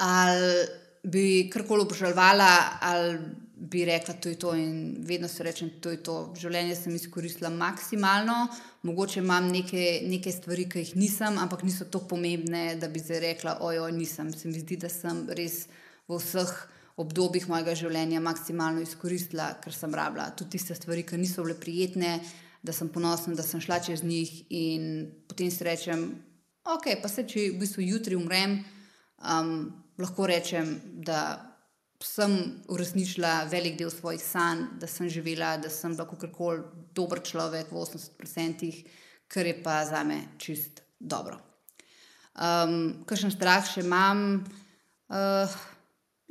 [0.03, 0.67] ali
[1.07, 2.51] bi karkoli obžalovala,
[2.83, 3.15] ali
[3.63, 6.17] bi rekla, da je to in vedno se rečem, da je to.
[6.39, 8.49] Življenje sem izkoristila maksimalno,
[8.83, 13.21] mogoče imam neke, neke stvari, ki jih nisem, ampak niso tako pomembne, da bi zdaj
[13.23, 14.33] rekla, ojoj, nisem.
[14.35, 15.69] Se mi zdi, da sem res
[16.11, 16.51] v vseh
[16.99, 22.17] obdobjih mojega življenja maksimalno izkoristila, ker sem rabila tudi tiste stvari, ki niso bile prijetne,
[22.63, 26.05] da sem ponosna, da sem šla čez njih in potem si rečem,
[26.67, 28.59] ok, pa se če v bistvu jutri umrem,
[29.23, 29.71] um,
[30.03, 31.52] lahko rečem, da
[32.07, 32.37] sem
[32.73, 36.63] uresničila velik del svojih sanj, da sem živela, da sem lahko karkoli
[36.95, 38.73] dober človek v 80%,
[39.29, 41.39] kar je pa za me čist dobro.
[42.33, 44.43] Um, Kakšen strah še imam?
[45.13, 45.61] Uh,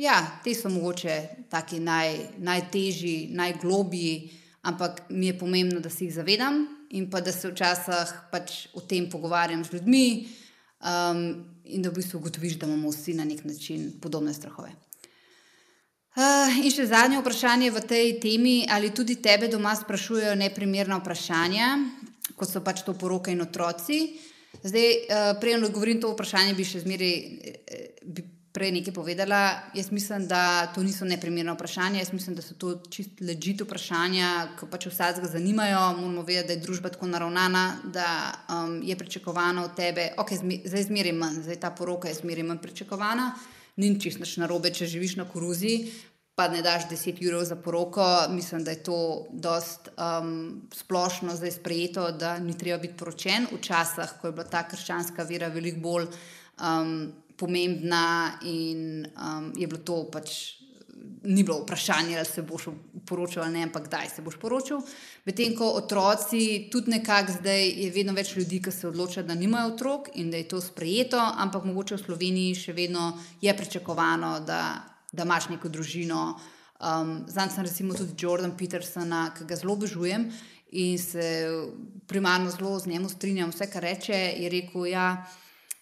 [0.01, 1.15] Ja, te so mogoče
[1.49, 4.31] taki naj, najtežji, najglobji,
[4.65, 8.81] ampak mi je pomembno, da se jih zavedam in pa da se včasih pač o
[8.81, 10.05] tem pogovarjam z ljudmi
[10.81, 11.21] um,
[11.65, 14.71] in da v bistvu ugotoviš, da imamo vsi na nek način podobne strahove.
[16.11, 21.69] Uh, in še zadnje vprašanje v tej temi, ali tudi tebe doma sprašujejo neprimerna vprašanja,
[22.35, 24.19] kot so pač to poroke in otroci.
[24.59, 27.15] Zdaj, uh, prej, odgovorim to vprašanje, bi še zmeraj.
[27.15, 29.71] Uh, prej nekaj povedala.
[29.73, 31.99] Jaz mislim, da to niso neprimerna vprašanja.
[31.99, 35.79] Jaz mislim, da so to čist ležite vprašanja, ki pač vsakega zanimajo.
[35.97, 38.07] Moramo vedeti, da je družba tako naravnana, da
[38.51, 40.35] um, je pričakovano od tebe, ok,
[40.65, 43.31] zdaj zmeri manj, zdaj ta poroka je zmeri manj pričakovana.
[43.77, 45.91] Ni čisto narobe, če živiš na koruzi,
[46.35, 48.05] pa ne daš 10 ur za poroko.
[48.29, 53.47] Mislim, da je to dost um, splošno zdaj sprejeto, da ni treba biti poročen.
[53.51, 59.83] Včasih, ko je bila ta krščanska vera veliko bolj um, pomembna, in um, je bilo
[59.85, 60.60] to pač.
[61.23, 62.63] Ni bilo vprašanje, ali se boš
[63.05, 64.79] poročil ali ne, ampak kdaj se boš poročil.
[65.25, 69.73] Medtem ko otroci, tudi nekako zdaj je vedno več ljudi, ki se odločajo, da nimajo
[69.75, 73.11] otrok in da je to sprejeto, ampak mogoče v Sloveniji še vedno
[73.41, 74.63] je pričakovano, da,
[75.11, 76.23] da imaš neko družino.
[76.81, 80.25] Um, Zdaj sem recimo tudi Jordan Petersona, ki ga zelo obožujem
[80.71, 81.45] in se
[82.07, 83.51] primarno zelo z njim strinjam.
[83.53, 85.05] Vse, kar reče, je rekel, ja,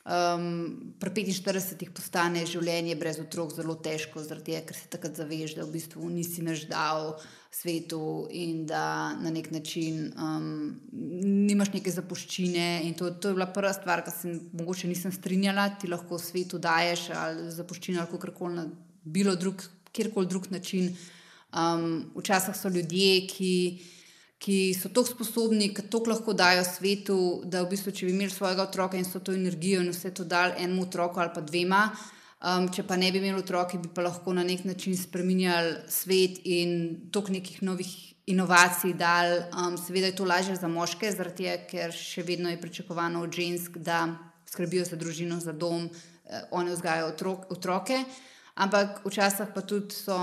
[0.08, 5.58] Um, pri 45 postane življenje brez otrok zelo težko, zaradi tega, ker se takrat zaveš,
[5.58, 7.18] da v bistvu nisi naždal
[7.52, 12.88] svetu in da na nek način um, nimaš neke zapuščine.
[12.98, 17.10] To, to je bila prva stvar, ki se mogoče nisem strinjala, ti lahko svetu daješ
[17.20, 18.68] ali zapuščino ali kako koli na
[19.04, 20.94] bilo drug, kjerkoli drug način.
[21.50, 23.54] Um, včasih so ljudje, ki
[24.40, 28.32] ki so tako sposobni, ki to lahko dajo svetu, da v bistvu, če bi imeli
[28.32, 31.90] svojega otroka in so to energijo in vse to dal enemu otroku ali pa dvema.
[32.40, 36.40] Um, če pa ne bi imeli otroka, bi pa lahko na nek način spremenjali svet
[36.48, 37.92] in toliko nekih novih
[38.32, 39.34] inovacij dal.
[39.52, 43.36] Um, seveda je to lažje za moške, zaradi tega, ker še vedno je pričakovano od
[43.36, 44.06] žensk, da
[44.48, 45.90] skrbijo za družino, za dom,
[46.26, 48.00] eh, one vzgajajo otrok, otroke.
[48.56, 50.16] Ampak včasih pa tudi so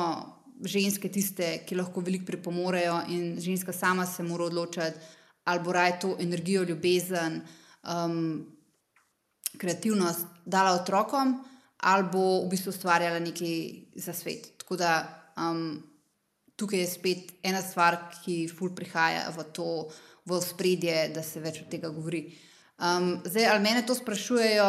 [0.64, 5.98] ženske tiste, ki lahko veliko pripomorejo, in ženska sama se mora odločiti, ali bo raje
[6.00, 7.40] to energijo, ljubezen,
[7.86, 8.46] um,
[9.58, 11.36] kreativnost dala otrokom,
[11.76, 13.54] ali bo v bistvu ustvarjala nekaj
[13.94, 14.50] za svet.
[14.58, 14.90] Tako da
[15.36, 15.82] um,
[16.56, 19.88] tukaj je spet ena stvar, ki ful prihaja v to,
[20.26, 22.24] v spredje, da se več od tega govori.
[22.76, 24.66] Um, zdaj, ali mene to sprašujejo?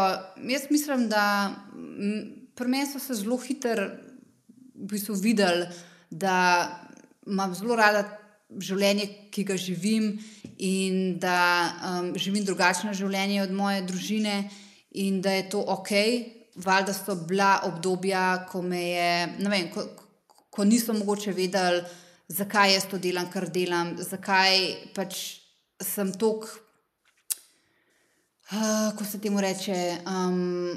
[0.51, 1.55] Jaz mislim, da
[2.55, 3.89] pri meni so se zelo hitro
[4.77, 5.67] v bistvu videli,
[6.09, 6.69] da
[7.27, 8.05] imam zelo rada
[8.49, 10.13] življenje, ki ga živim,
[10.57, 11.37] in da
[11.85, 14.37] um, živim drugačno življenje od moje družine,
[14.97, 15.93] in da je to ok.
[16.63, 19.09] Valjda so bila obdobja, ko me je,
[19.43, 19.83] ne vem, ko,
[20.49, 21.83] ko niso mogoče vedeli,
[22.33, 24.63] zakaj jaz to delam, kar delam, zakaj
[24.95, 25.19] pač
[25.83, 26.47] sem tok.
[28.47, 29.75] Uh, ko se temu reče,
[30.07, 30.71] um,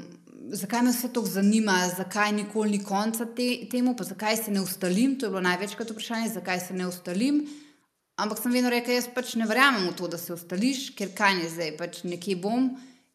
[0.49, 4.61] zakaj me vse to zanima, zakaj nikoli ni konca te, temu, pa zakaj se ne
[4.61, 5.19] ustalim.
[5.19, 7.45] To je bilo največkrat vprašanje, zakaj se ne ustalim.
[8.15, 11.37] Ampak sem vedno rekel, jaz pač ne verjamem v to, da se ustališ, ker kaj
[11.39, 12.69] ne zdaj, pač nekje bom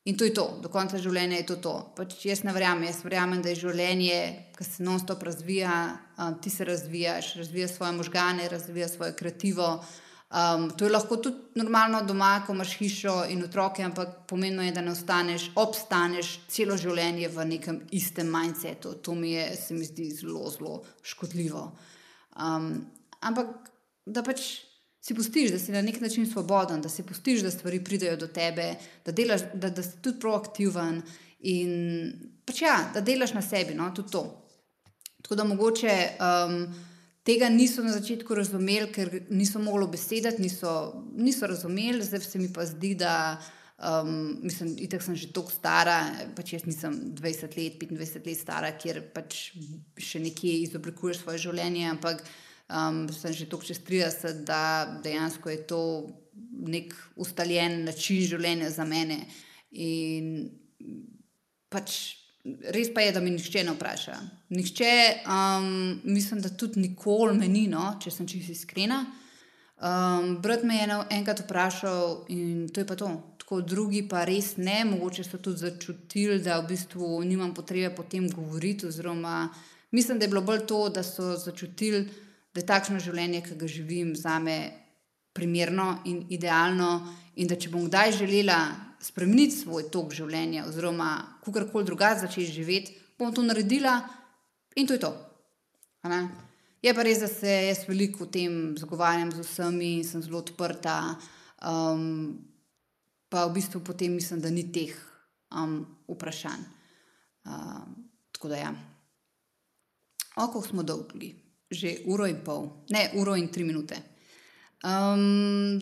[0.06, 1.56] in to je to, do konca življenja je to.
[1.62, 1.74] to.
[1.98, 4.18] Pač jaz ne verjamem, jaz verjamem, da je življenje,
[4.56, 5.76] ki se non-stop razvija,
[6.16, 9.70] um, ti se razvijaš, razvijaš svoje možgane, razvijaš svoje kreativo.
[10.26, 14.72] Um, to je lahko tudi normalno doma, ko imaš hišo in otroke, ampak pomembno je,
[14.74, 18.96] da ne ostaneš, obstaneš celo življenje v nekem istem mindsetu.
[19.06, 21.62] To mi je, se mi zdi zelo, zelo škodljivo.
[22.42, 22.72] Um,
[23.22, 23.70] ampak
[24.02, 24.42] da pač
[24.98, 28.26] si pustiš, da si na nek način svoboden, da si pustiš, da stvari pridejo do
[28.26, 28.72] tebe,
[29.06, 31.04] da, delaš, da, da si tudi proaktiven
[31.46, 31.70] in
[32.42, 34.26] pač ja, da delaš na sebi, no, tudi to.
[35.22, 35.96] Tako da mogoče.
[36.18, 36.60] Um,
[37.26, 40.72] tega niso na začetku razumeli, ker niso mogli besedati, niso,
[41.18, 43.14] niso razumeli, zdaj se mi pa zdi, da.
[43.76, 45.98] Um, mislim, da sem že tako stara,
[46.32, 49.50] pač jaz nisem 20 let, 25 let stara, kjer pač
[50.00, 52.22] še nekje izoblikuješ svoje življenje, ampak
[52.72, 54.62] um, sem že tako čez 30, da
[55.04, 55.82] dejansko je to
[56.72, 59.20] nek ustaljen način življenja za mene.
[59.76, 60.48] In
[61.68, 62.16] pač
[62.74, 64.16] res pa je, da mi nihče ne vpraša.
[64.54, 64.92] Nihče,
[65.26, 69.04] um, mislim, da tudi nikoli meni, no, če sem čisto iskrena.
[69.76, 73.10] Um, brat me je enkrat vprašal in to je pa to.
[73.46, 78.02] Tako drugi pa res ne, mogoče so tudi začutili, da v bistvu nimam potrebe po
[78.02, 78.88] tem govoriti.
[78.88, 79.48] Oziroma,
[79.94, 82.06] mislim, da je bilo bolj to, da so začutili,
[82.54, 84.58] da je takšno življenje, ki ga živim, za me
[85.36, 86.90] primerno in idealno.
[87.36, 88.58] In da če bom kdaj želela
[89.06, 91.10] spremeniti svoj tok življenja, oziroma
[91.44, 94.00] kako koli drugače začeti živeti, bom to naredila
[94.76, 95.12] in to je to.
[96.82, 100.38] Je pa res, da se jaz veliko o tem zagovarjam z vsemi in sem zelo
[100.38, 101.16] odprta.
[101.66, 102.36] Um,
[103.32, 104.92] pa v bistvu potem mislim, da ni teh
[105.50, 106.62] um, vprašanj.
[107.46, 107.96] Um,
[108.30, 108.70] tako da ja.
[110.36, 111.32] Oko smo dolgi,
[111.70, 113.98] že uro in pol, ne uro in tri minute.
[114.84, 115.80] Um,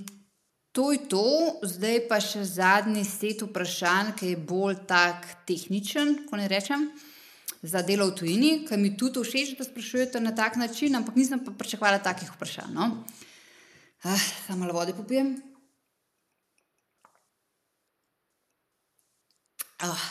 [0.74, 1.26] To je to,
[1.62, 6.90] zdaj pa še zadnji set vprašanj, ki je bolj tak tehničen, ko ne rečem.
[7.64, 11.40] za delo v tujini, ki mi tudi všeč, da sprašujete na tak način, ampak nisem
[11.40, 12.74] pa pričakovala takih vprašanj.
[12.76, 13.04] No?
[14.04, 15.40] Ah, samo malo vode popijem.
[19.80, 20.04] Ah.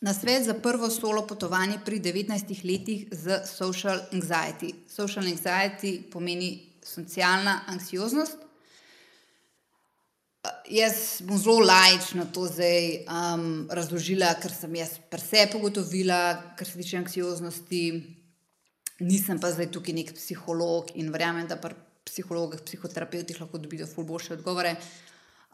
[0.00, 4.74] Na svet za prvo solo potovanje pri 19 letih z social anxiety.
[4.90, 8.43] Social anxiety pomeni socialna anksioznost.
[10.68, 16.18] Jaz bom zelo lajčna to zdaj um, razložila, ker sem jaz prese pogotovila,
[16.58, 17.84] kar se tiče anksioznosti.
[19.00, 24.04] Nisem pa zdaj tukaj nek psiholog in verjamem, da pri psihologih, psihoterapeutih lahko dobijo ful
[24.04, 24.76] boljše odgovore.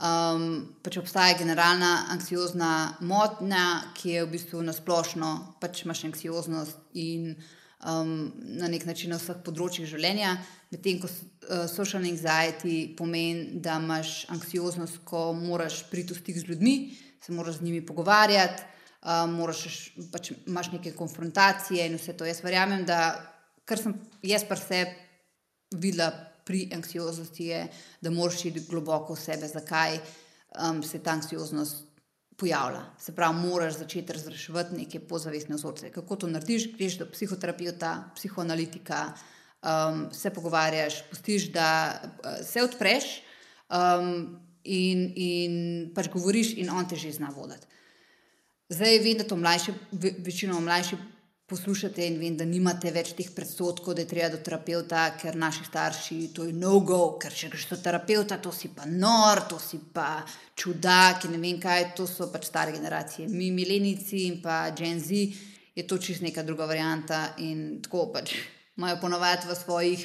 [0.00, 0.44] Um,
[0.82, 3.64] pač obstaja generalna anksiozna motnja,
[3.94, 7.34] ki je v bistvu nasplošno, pač imaš anksioznost in
[7.84, 10.36] um, na nek način na vseh področjih življenja.
[10.70, 16.52] Medtem ko uh, social anxiety pomeni, da imaš anksioznost, ko moraš priti v stik z
[16.52, 16.76] ljudmi,
[17.24, 18.64] se moraš z njimi pogovarjati,
[19.02, 22.28] uh, moraš, pač imaš neke konfrontacije in vse to.
[22.28, 23.12] Jaz verjamem, da
[23.64, 24.84] kar sem jaz pa se
[25.70, 26.10] videla
[26.44, 27.60] pri anksioznosti, je,
[28.02, 31.89] da moraš iti globoko v sebe, zakaj um, se ta anksioznost
[32.40, 32.82] pojavlja.
[32.98, 35.90] Se pravi, moraš začeti razreševati neke pozavestne vzorce.
[35.92, 36.70] Kako to narediš?
[36.76, 39.02] Greš do psihoterapeuta, psihoanalitika,
[39.62, 43.04] um, se pogovarjaš, pustiš, da uh, se odpreš
[43.68, 45.54] um, in, in
[45.94, 47.66] pač govoriš, in on te že zna voditi.
[48.70, 49.72] Zdaj vem, da to mlajši,
[50.22, 50.96] večino mlajši
[51.50, 55.64] poslušate in vem, da nimate več teh predsotkov, da je treba do terapeuta, ker naši
[55.66, 59.80] starši to je no-go, ker če greš do terapeuta, to si pa nor, to si
[59.94, 60.22] pa
[60.54, 63.26] čudak in ne vem kaj, to so pač stare generacije.
[63.28, 65.26] Mi, milenici in pa Gen Z,
[65.74, 68.36] je to čist neka druga varianta in tako pač
[68.78, 70.04] imajo ponovadi v svojih.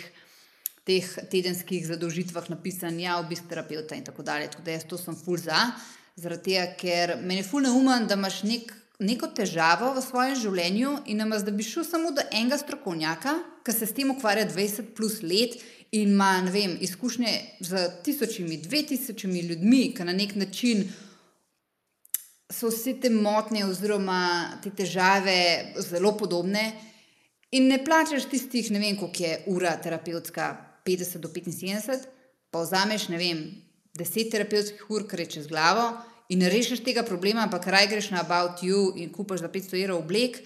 [0.86, 4.52] Teh tedenskih zadolžitvah napisan, ja, obisk terapeuta, in tako dalje.
[4.54, 5.72] Tako da jaz to sem ful za,
[6.14, 8.70] zaradi tega, ker meni je ful neumen, da imaš nek
[9.00, 13.34] neko težavo v svojem življenju in nam da bi šel samo do enega strokovnjaka,
[13.66, 15.58] ki se s tem ukvarja 20 plus let
[15.91, 20.86] in ima vem, izkušnje z tisočimi, dve tisočimi ljudmi, ki na nek način
[22.52, 26.72] so vse te motnje oziroma te težave zelo podobne.
[27.52, 30.48] In ne plačeš tistih, ne vem, koliko je ura terapevtska,
[30.86, 32.08] 50 do 75,
[32.52, 33.46] pa vzameš, ne vem,
[33.98, 35.93] 10 terapevtskih ur, kar je čez glavo,
[36.30, 39.84] in ne rešiš tega problema, pa kraj greš na About You in kupaš za 500
[39.84, 40.41] evrov oblek,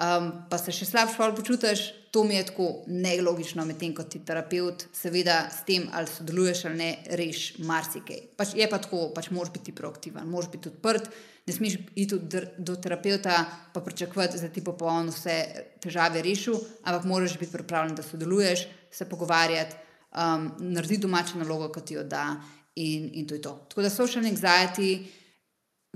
[0.00, 4.88] um, pa se še slabše počutiš, to mi je tako nelogično, medtem ko ti terapeut,
[4.92, 8.32] seveda s tem, ali sodeluješ ali ne, reš marsikaj.
[8.36, 11.06] Pač je pa tako, pač moraš biti proaktiven, moraš biti odprt.
[11.46, 12.18] Ne smeš iti
[12.58, 13.36] do terapeuta
[13.74, 15.36] in pričakovati, da ti bo popolno vse
[15.82, 19.78] težave rešil, ampak moraš biti pripravljen, da sodeluješ, se pogovarjati,
[20.10, 22.34] um, narediti domačo nalogo, kot ti jo da,
[22.74, 23.54] in, in to je to.
[23.70, 25.06] Tako da social anxiety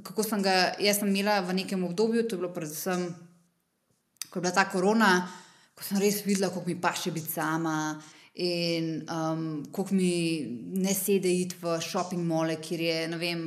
[0.02, 3.06] kako sem ga jaz sem imela v nekem obdobju, to je bilo predvsem,
[4.30, 5.28] ko je bila ta korona,
[5.74, 8.00] ko sem res videla, kako mi paše biti sama.
[8.34, 10.42] In um, kako mi
[10.74, 13.44] ne sedi iti v shopping mole, kjer je, ne vem,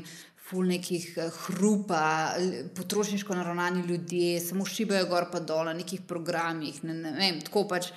[0.48, 2.36] ful nekih eh, hrupa,
[2.76, 6.84] potrošniško naravnani ljudje, samo šibajo gor pa dol na nekih programih.
[6.84, 7.92] Ne, ne vem, tako pač.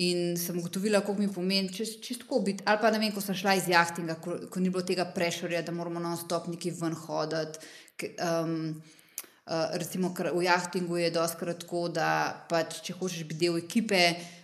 [0.00, 2.62] In sem ugotovila, kako mi pomeni čisto biti.
[2.64, 5.64] Ali pa ne vem, ko sem šla iz jahtinga, ko, ko ni bilo tega prešorja,
[5.66, 7.58] da moramo non-stop neki ven hoditi,
[8.18, 8.82] um,
[9.46, 14.00] uh, recimo, v jahtingu je doskrat tako, da pač, če hočeš biti del ekipe,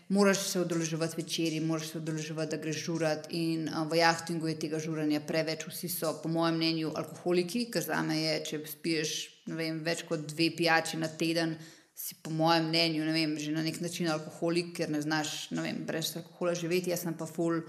[0.09, 3.31] moraš se udeleževati večerji, moraš se udeleževati, da greš žurat.
[3.31, 7.85] In uh, v jahtingu je tega žuranja preveč, vsi so, po mojem mnenju, alkoholiki, ker
[7.87, 9.17] za me je, če spiješ
[9.55, 11.57] vem, več kot dve pijači na teden.
[11.97, 15.79] Si, po mojem mnenju, vem, že na nek način alkoholik, ker ne znaš ne vem,
[15.89, 16.93] brez alkohola živeti.
[16.93, 17.63] Jaz sem pa full,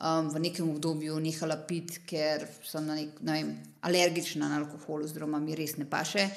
[0.00, 3.52] um, v nekem obdobju nehala piti, ker sem na nek, ne vem,
[3.86, 6.28] alergična na alkohol, oziroma mi res ne paše.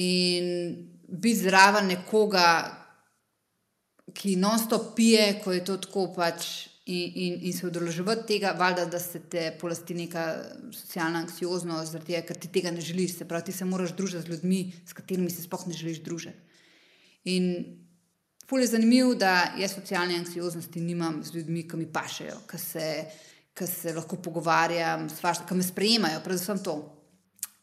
[0.00, 0.46] In
[1.08, 2.46] biti zraven nekoga,
[4.14, 6.70] ki non-stop pije, ko je to tako pač.
[6.84, 10.24] In, in, in se udeleževati tega, valjda, da se te polasti neka
[10.68, 13.14] socialna anksioznost, zaradi tega, ker ti tega ne želiš.
[13.22, 16.60] Se pravi, ti se moraš družiti z ljudmi, s katerimi se sploh ne želiš družiti.
[17.32, 17.48] In
[18.46, 22.88] Ful je zanimivo, da jaz socialne anksioznosti nimam z ljudmi, ki mi pašejo, ki se,
[23.56, 25.06] ki se lahko pogovarjam,
[25.48, 26.74] ki me sprejemajo, predvsem to,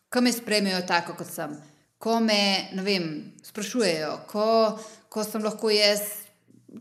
[0.09, 1.53] ki me sprejmejo tako, kot sem.
[2.01, 3.05] Ko me vem,
[3.45, 4.47] sprašujejo, ko,
[5.09, 6.01] ko sem lahko jaz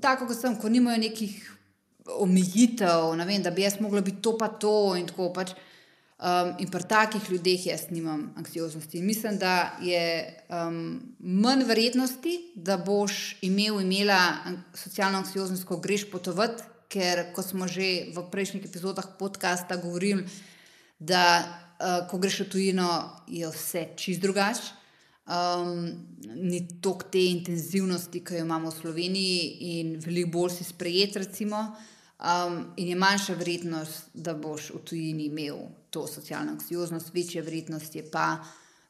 [0.00, 1.36] tako, kot sem, ko nimajo nekih
[2.24, 5.52] omejitev, ne vem, da bi jaz mogla biti to pa to in tako pač.
[6.20, 9.00] Um, in pri takih ljudeh jaz nimam anksioznosti.
[9.02, 14.18] Mislim, da je um, manj verjetnosti, da boš imel, imela
[14.74, 20.26] socialno anksioznost, ko greš potovati, ker, kot smo že v prejšnjih epizodah podcasta govorili,
[20.98, 22.90] da uh, ko greš v tujino,
[23.24, 24.76] je vse čist drugače.
[25.30, 25.88] um,
[26.36, 29.42] ni toliko te intenzivnosti, ki jo imamo v Sloveniji,
[29.80, 31.70] in veliko bolj si sprejet, recimo.
[32.20, 37.96] Um, in je manjša vrednost, da boš v tujini imel to socialno anksioznost, večja vrednost
[37.96, 38.38] je pa,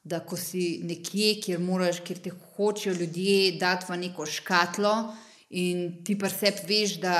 [0.04, 4.94] da ko si nekje, kjer, moraš, kjer te hočejo ljudje dati v neko škatlo.
[5.50, 7.14] In ti pa sebi veš, da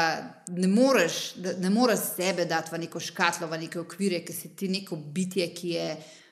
[0.54, 4.52] ne moreš, da ne moreš sebe dati v neko škatlo, v neke okvire, ker si
[4.56, 5.86] ti neko bitje, ki je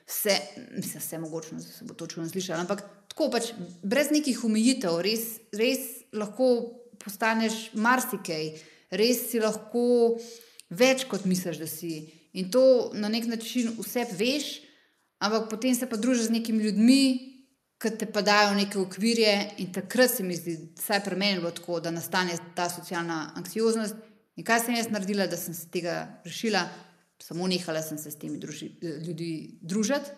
[0.07, 0.37] vse,
[0.77, 2.63] mislim, vse mogoče, da se bo to čudno slišalo.
[2.63, 3.51] Ampak tako pač,
[3.83, 6.47] brez nekih omejitev, res, res lahko
[7.03, 8.53] postaneš marsikaj,
[8.95, 9.83] res si lahko
[10.69, 12.18] več kot misliš, da si.
[12.33, 14.61] In to na nek način vse veš,
[15.19, 17.03] ampak potem se pa družiš z nekimi ljudmi,
[17.79, 19.33] ki te pa dajo neke okvirje.
[19.57, 23.95] In takrat se mi zdi, vsaj pri meni, tako, da nastane ta socialna anksioznost.
[24.35, 26.67] In kaj sem jaz naredila, da sem se tega rešila?
[27.23, 30.11] samo nehala sem se s temi druži, ljudmi družiti.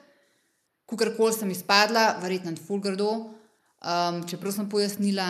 [0.86, 5.28] Kukorkoli sem izpadla, verjetno je fulgardo, um, čeprav sem pojasnila,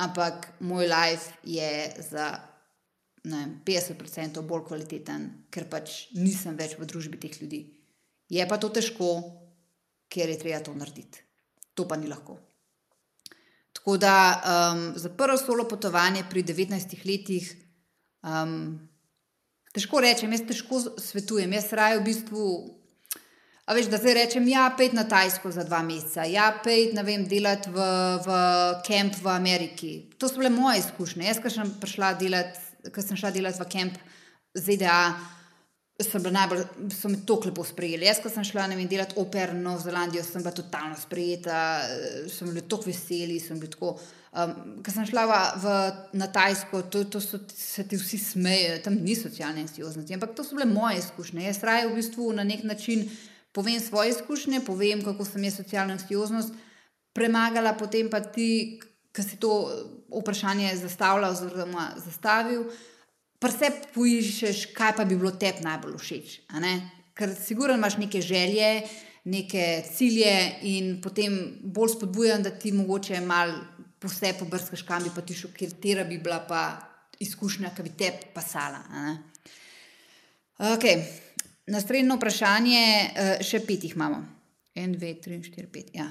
[0.00, 2.32] ampak moj life je za
[3.30, 7.62] ne, 50% bolj kvaliteten, ker pač nisem več v družbi teh ljudi.
[8.30, 9.10] Je pa to težko,
[10.08, 11.22] ker je treba to narediti.
[11.74, 12.38] To pa ni lahko.
[13.74, 17.48] Tako da um, za prvo solo potovanje pri 19 letih
[18.22, 18.78] um,
[19.74, 21.50] Težko rečem, jaz težko svetujem.
[21.56, 22.42] Jaz raje v bistvu.
[23.66, 27.02] A veš, da zdaj rečem, ja, pej na Tajsko za dva meseca, ja, pej na
[27.02, 27.86] vem, delati v,
[28.22, 28.36] v
[28.86, 29.92] kamp v Ameriki.
[30.20, 31.26] To so bile moje izkušnje.
[31.26, 32.60] Jaz, ko sem prišla delati,
[32.92, 33.96] ko sem šla delati v kamp
[34.54, 34.98] ZDA,
[36.02, 38.06] so, najbolj, so me tako lepo sprejeli.
[38.06, 41.58] Jaz, ko sem šla vem, delati oper v Novo Zelandijo, sem bila totalno sprejeta,
[42.30, 43.96] sem bila tako veseli, sem bila tako.
[44.34, 45.72] Um, Ko sem šla v, v,
[46.18, 50.42] na Tajsko, to, to so, se ti vsi smejijo, tam ni socialne anksioznosti, ampak to
[50.42, 51.44] so bile moje izkušnje.
[51.46, 53.06] Jaz raje v bistvu na nek način
[53.54, 56.50] povem svoje izkušnje, povem, kako sem jaz socialno anksioznost
[57.14, 58.80] premagala, potem pa ti,
[59.14, 59.70] ki si to
[60.20, 62.64] vprašanje zastavljal oziroma zastavil,
[63.38, 66.36] pa se poiščeš, kaj pa bi bilo tebi najbolj všeč.
[67.14, 68.86] Ker sigurno imaš neke želje,
[69.24, 73.60] neke cilje in potem bolj spodbujam, da ti mogoče malo
[74.04, 76.64] vse pobrskaš, kam bi pa ti šel, ker tera bi bila pa
[77.24, 78.82] izkušnja, ki bi te pasala.
[80.58, 81.04] Okay.
[81.66, 82.82] Naslednje vprašanje,
[83.16, 84.20] eh, še pet jih imamo.
[84.76, 85.94] En, dve, tri, štiri, pet.
[85.94, 86.10] Ja.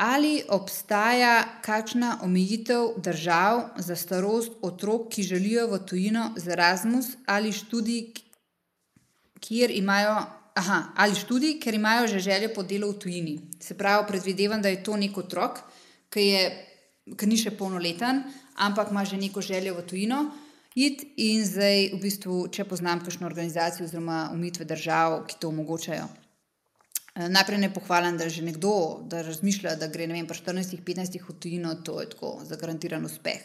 [0.00, 7.52] Ali obstaja kakšna omejitev držav za starost otrok, ki želijo v tujino za Erasmus ali
[7.52, 8.06] študij,
[9.40, 10.14] kjer imajo,
[10.54, 13.40] aha, ali študij, ker imajo že željo po delu v tujini?
[13.60, 15.60] Se pravi, predvidevam, da je to nek otrok,
[16.08, 16.42] ki, je,
[17.16, 18.24] ki ni še polnoleten,
[18.56, 20.22] ampak ima že neko željo v tujino.
[20.74, 26.08] Id in zdaj, v bistvu, če poznam kakšno organizacijo oziroma umitve držav, ki to omogočajo.
[27.14, 31.74] Eh, najprej ne pohvalim, da že nekdo, da razmišlja, da gre vem, 14-15 v tujino,
[31.74, 33.42] to je tako za garantiran uspeh.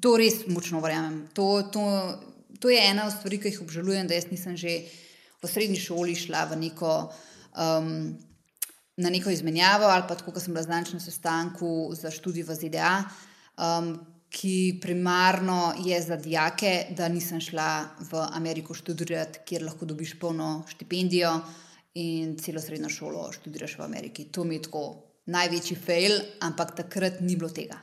[0.00, 1.28] To res močno verjamem.
[1.34, 1.84] To, to,
[2.58, 4.82] to je ena od stvari, ki jih obžalujem, da jaz nisem že
[5.42, 7.12] v srednji šoli šla v neko.
[7.52, 8.18] Um,
[8.96, 12.54] na neko izmenjavo, ali pa tako, kot sem bila znančna na sestanku za študij v
[12.54, 12.92] ZDA,
[13.56, 13.94] um,
[14.32, 20.64] ki primarno je za dijake, da nisem šla v Ameriko študirati, kjer lahko dobiš polno
[20.68, 21.32] štipendijo
[21.94, 24.24] in celo srednjo šolo študiraš v Ameriki.
[24.32, 24.84] To mi je tako
[25.26, 27.78] največji fail, ampak takrat ni bilo tega.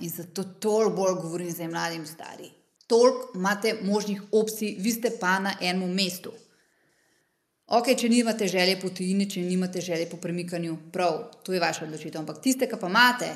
[0.00, 2.50] In zato toliko bolj govorim za mladim, stari.
[2.86, 6.32] Toliko imate možnih opcij, vi ste pa na enem mestu.
[7.66, 11.86] Ok, če nimate želje po tujini, če nimate želje po premikanju, prav, to je vaša
[11.86, 12.20] odločitev.
[12.20, 13.30] Ampak tiste, ki pa imate,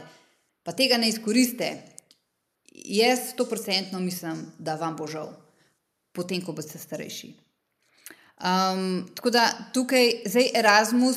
[0.62, 1.70] pa tega ne izkoriste,
[2.85, 5.32] jaz sto procentno mislim, da vam bo žal,
[6.12, 7.32] potem, ko boste starejši.
[8.39, 11.16] Um, tako da tukaj, zdaj Erasmus,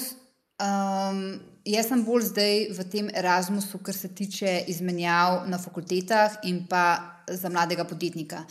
[0.58, 1.22] um,
[1.66, 6.86] jaz sem bolj zdaj v tem Erasmusu, kar se tiče izmenjav na fakultetah in pa
[7.30, 8.44] za mladega podjetnika.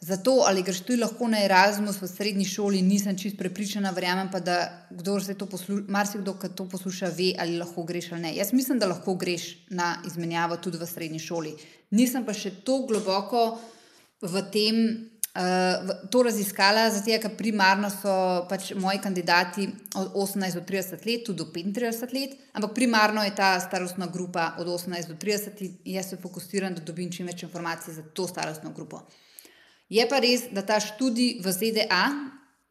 [0.00, 4.38] Zato, ali greš tu lahko na Erasmus v srednji šoli, nisem čist prepričana, verjamem pa,
[4.40, 4.86] da
[5.88, 8.34] marsikdo, ki to posluša, ve, ali lahko greš ali ne.
[8.36, 11.54] Jaz mislim, da lahko greš na izmenjavo tudi v srednji šoli.
[11.90, 13.44] Nisem pa še tako globoko
[14.22, 14.82] v tem.
[15.38, 18.12] Uh, to raziskala, zato ker primarno so
[18.50, 23.36] pač moji kandidati od 18 do 30 let, tudi do 35 let, ampak primarno je
[23.38, 27.44] ta starostna grupa od 18 do 30 in jaz se fokusiram, da dobim čim več
[27.46, 29.04] informacij za to starostno grupo.
[29.88, 32.02] Je pa res, da ta študij v ZDA,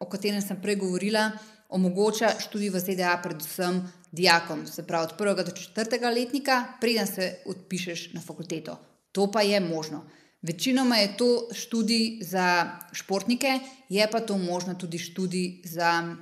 [0.03, 1.29] o katerem sem prej govorila,
[1.71, 3.79] omogoča študij v ZDA predvsem
[4.11, 8.75] dijakom, se pravi od prvega do četrtega letnika, preden se odpišeš na fakulteto.
[9.15, 10.03] To pa je možno.
[10.41, 13.59] Večinoma je to študij za športnike,
[13.89, 16.15] je pa to možno tudi študij za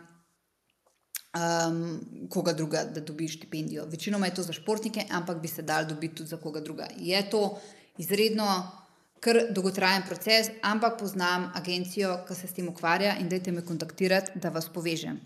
[1.35, 3.85] um, koga druga, da dobi štipendijo.
[3.85, 6.87] Večinoma je to za športnike, ampak bi se dal dobiti tudi za koga druga.
[6.97, 7.59] Je to
[7.97, 8.71] izredno
[9.19, 14.39] kar dolgotrajen proces, ampak poznam agencijo, ki se s tem ukvarja in dajte me kontaktirati,
[14.39, 15.19] da vas povežem.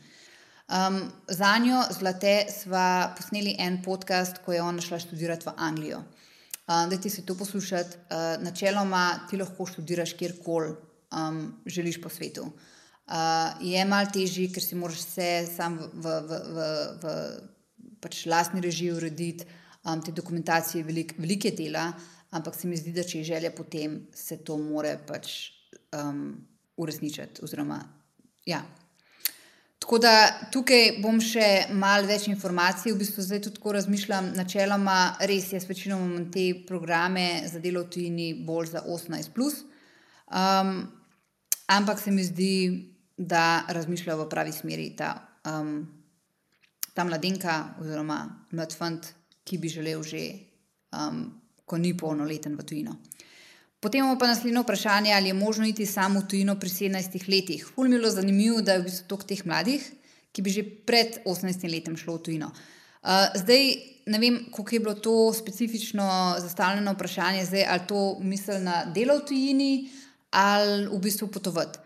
[0.70, 6.04] Um, za njo, zlate, sva posneli en podcast, ko je ona šla študirati v Anglijo.
[6.70, 12.10] Uh, da ti se to poslušati, uh, načeloma ti lahko študiraš kjerkoli um, želiš po
[12.10, 12.44] svetu.
[12.44, 13.14] Uh,
[13.62, 16.68] je malo težje, ker si moraš vse sam v, v, v,
[17.02, 17.16] v,
[18.02, 19.48] pač lastni režiji urediti,
[19.82, 21.88] um, te dokumentacije, velik, velike dela,
[22.38, 25.40] ampak se mi zdi, da če je želja potem, se to more pač
[25.98, 26.38] um,
[26.78, 27.42] uresničiti.
[27.50, 27.82] Oziroma,
[28.46, 28.62] ja.
[29.80, 30.14] Tako da
[30.52, 34.34] tukaj bom še malo več informacij, v bistvu zdaj tudi tako razmišljam.
[34.36, 34.98] Načeloma,
[35.32, 39.64] res jaz večinoma imam te programe za delo v tujini bolj za 18.
[40.30, 40.74] Um,
[41.72, 42.54] ampak se mi zdi,
[43.20, 45.14] da razmišljajo v pravi smeri ta,
[45.48, 45.88] um,
[46.94, 48.20] ta mladenka oziroma
[48.52, 49.10] mlad fant,
[49.44, 50.22] ki bi želel že,
[50.96, 51.26] um,
[51.66, 52.96] ko ni polnoleten v tujino.
[53.80, 57.66] Potem imamo pa naslednje vprašanje, ali je možno iti samo v tujino pri 17 letih.
[57.76, 59.86] Fulmilo je zanimivo, da je v bistvu toliko teh mladih,
[60.32, 62.52] ki bi že pred 18 letem šlo v tujino.
[63.00, 63.72] Uh, zdaj
[64.12, 69.18] ne vem, kako je bilo to specifično zastavljeno vprašanje, zdaj, ali to misli na delo
[69.22, 69.90] v tujini
[70.32, 71.80] ali v bistvu potovati.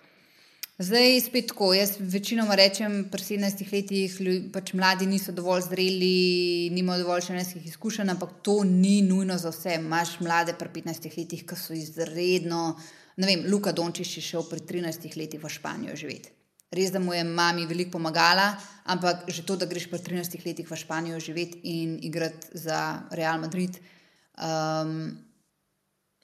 [0.77, 1.73] Zdaj spet tako.
[1.73, 4.15] Jaz večinoma rečem, pri 17 letih
[4.53, 9.77] pač mladi niso dovolj zreli, nimajo dovolj šeneskih izkušenj, ampak to ni nujno za vse.
[9.77, 12.79] Imáš mlade pri 15 letih, ki so izredno.
[13.21, 16.33] Ne vem, Luka Dončiš je šel pri 13 letih v Španijo živeti.
[16.73, 18.55] Res, da mu je mami veliko pomagala,
[18.89, 23.37] ampak že to, da greš pri 13 letih v Španijo živeti in igrati za Real
[23.37, 23.77] Madrid,
[24.41, 25.11] um,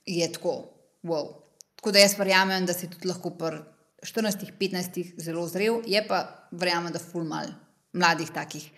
[0.06, 0.74] je tako.
[1.06, 1.36] Wow.
[1.78, 3.62] Tako da jaz verjamem, da si tudi lahko pri
[4.04, 7.52] 14-15 zelo zrel, je pa verjamem, da ful mal
[7.94, 8.70] mladih takih.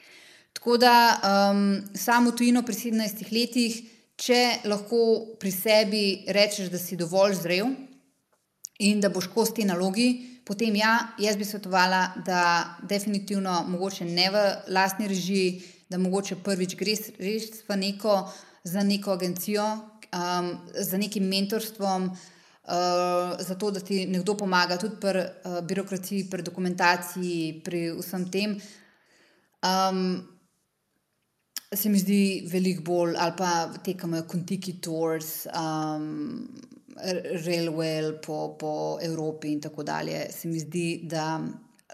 [0.54, 0.94] Tako da
[1.24, 3.78] um, samo tujino pri 17 letih,
[4.22, 7.72] če lahko pri sebi rečeš, da si dovolj zrel
[8.82, 12.42] in da boš kos te nalogi, potem ja, jaz bi svetovala, da
[12.90, 14.44] definitivno mogoče ne v
[14.74, 18.16] lastni režiji, da mogoče prvič greš res v neko,
[18.64, 19.66] za neko agencijo,
[20.12, 22.10] um, za nekim mentorstvom.
[22.62, 28.54] Uh, zato, da ti nekdo pomaga, tudi pri uh, birokraciji, pri dokumentaciji, pri vsem tem,
[29.66, 30.22] um,
[31.74, 33.52] se mi zdi veliko bolj, ali pa
[33.82, 36.46] te, ki imajo Contiki Tours, um,
[37.46, 40.28] Railway po, po Evropi in tako dalje.
[40.30, 41.40] Se mi zdi, da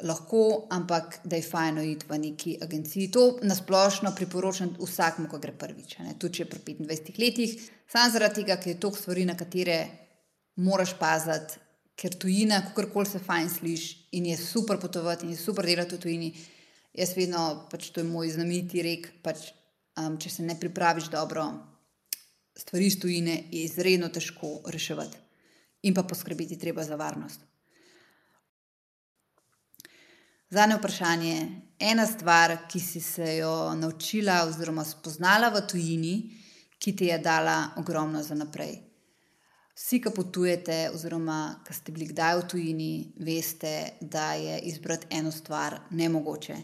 [0.04, 3.12] lahko, ampak da je fajno iti v neki agenciji.
[3.12, 7.56] To nasplošno priporočam vsakmu, ko gre prvič, tudi če je pri 25 letih,
[7.88, 10.07] samo zaradi tega, ker je toliko stvari, na katere
[10.58, 11.60] moraš paziti,
[11.98, 15.96] ker tujina, kako koli se fajn sliši in je super potovati in je super delati
[15.96, 16.30] v tujini.
[16.94, 19.52] Jaz vedno, pač to je moj znameniti rek, pač,
[19.98, 21.46] um, če se ne pripraviš dobro,
[22.58, 25.18] stvari iz tujine je izredno težko reševati
[25.86, 27.40] in pa poskrbeti treba za varnost.
[30.50, 31.38] Zadnje vprašanje.
[31.80, 36.14] Ena stvar, ki si se jo naučila oziroma spoznala v tujini,
[36.80, 38.87] ki ti je dala ogromno za naprej.
[39.78, 42.92] Vsi, ki potujete, oziroma ki ste bili kdaj v tujini,
[43.22, 46.56] veste, da je izbrati eno stvar nemogoče.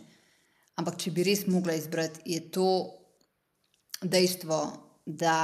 [0.82, 2.70] Ampak, če bi res mogla izbrati, je to
[4.02, 4.58] dejstvo,
[5.06, 5.36] da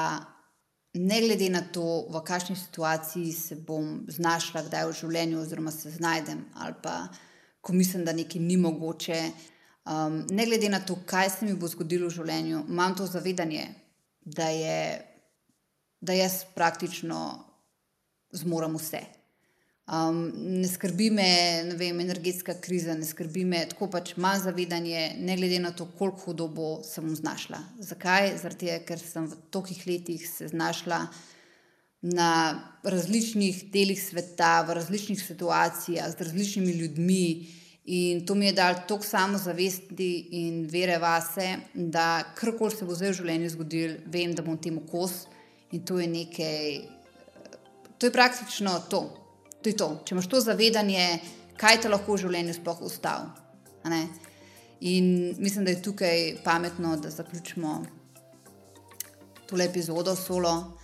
[0.97, 5.93] ne glede na to, v kakšni situaciji se bom znašla, kdaj v življenju, oziroma se
[5.93, 7.03] znajdem, ali pa
[7.61, 9.19] ko mislim, da nekaj ni mogoče,
[9.85, 13.67] um, ne glede na to, kaj se mi bo zgodilo v življenju, imam to zavedanje,
[14.25, 15.05] da je.
[15.99, 17.48] Da jaz praktično
[18.31, 19.01] zmorem vse.
[19.89, 21.29] Um, ne skrbi me
[21.65, 25.87] ne vem, energetska kriza, ne skrbi me tako pač manj zavedanje, ne glede na to,
[25.97, 27.57] koliko hudo bo se bom znašla.
[27.81, 28.35] Zakaj?
[28.37, 30.99] Zato, ker sem v tolikih letih se znašla
[32.01, 32.29] na
[32.85, 37.25] različnih delih sveta, v različnih situacijah, z različnimi ljudmi.
[37.89, 40.11] In to mi je dal toliko samozavesti
[40.43, 44.85] in vere vase, da karkoli se bo zdaj v življenju zgodilo, vem, da bom temu
[44.85, 45.23] kos
[45.73, 46.98] in to je nekaj.
[47.99, 49.01] To je praktično to.
[49.61, 49.89] to, je to.
[50.05, 51.19] Če imaš to zavedanje,
[51.59, 53.27] kaj te lahko v življenju sploh ustavi.
[54.79, 57.85] In mislim, da je tukaj pametno, da zaključimo
[59.49, 60.79] tole epizodo solo.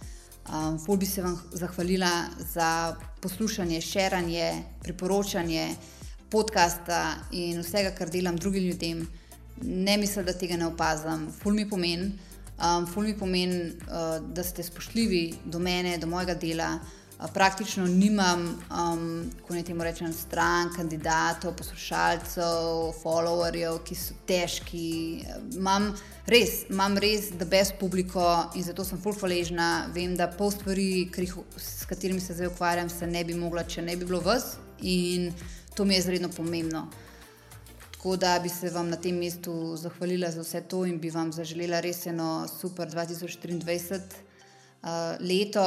[0.45, 2.11] Um, Ful bi se vam zahvalila
[2.53, 5.75] za poslušanje, širanje, priporočanje
[6.29, 9.07] podcasta in vsega, kar delam drugim ljudem.
[9.61, 12.11] Ne mislim, da tega ne opazam, ful mi pomeni.
[12.55, 16.79] Um, ful mi pomeni, uh, da ste spoštljivi do mene, do mojega dela,
[17.33, 25.23] praktično nimam, um, ko ne temu rečem, stran, kandidatov, poslušalcev, followerjev, ki so težki.
[25.55, 25.93] Imam
[26.27, 28.25] res, imam res, da brez publiko
[28.55, 29.87] in zato sem fulh hvaležna.
[29.95, 31.07] Vem, da pol stvari,
[31.57, 35.31] s katerimi se zdaj ukvarjam, se ne bi mogla, če ne bi bilo vas in
[35.75, 36.87] to mi je izredno pomembno.
[37.91, 41.31] Tako da bi se vam na tem mestu zahvalila za vse to in bi vam
[41.33, 44.01] zaželela res eno super 2023
[44.83, 45.63] uh, leto.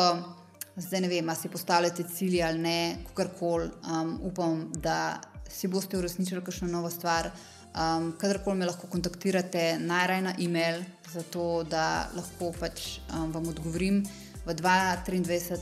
[0.78, 3.70] Zdaj ne vem, ali si postavljate cilje ali ne, kakorkoli.
[3.90, 7.30] Um, upam, da si boste uresničili kakšno novo stvar.
[7.74, 10.82] Um, kadarkoli me lahko kontaktirate, najraje na e-mail,
[11.12, 14.04] zato da lahko pač um, vam odgovorim.
[14.46, 15.58] V 2023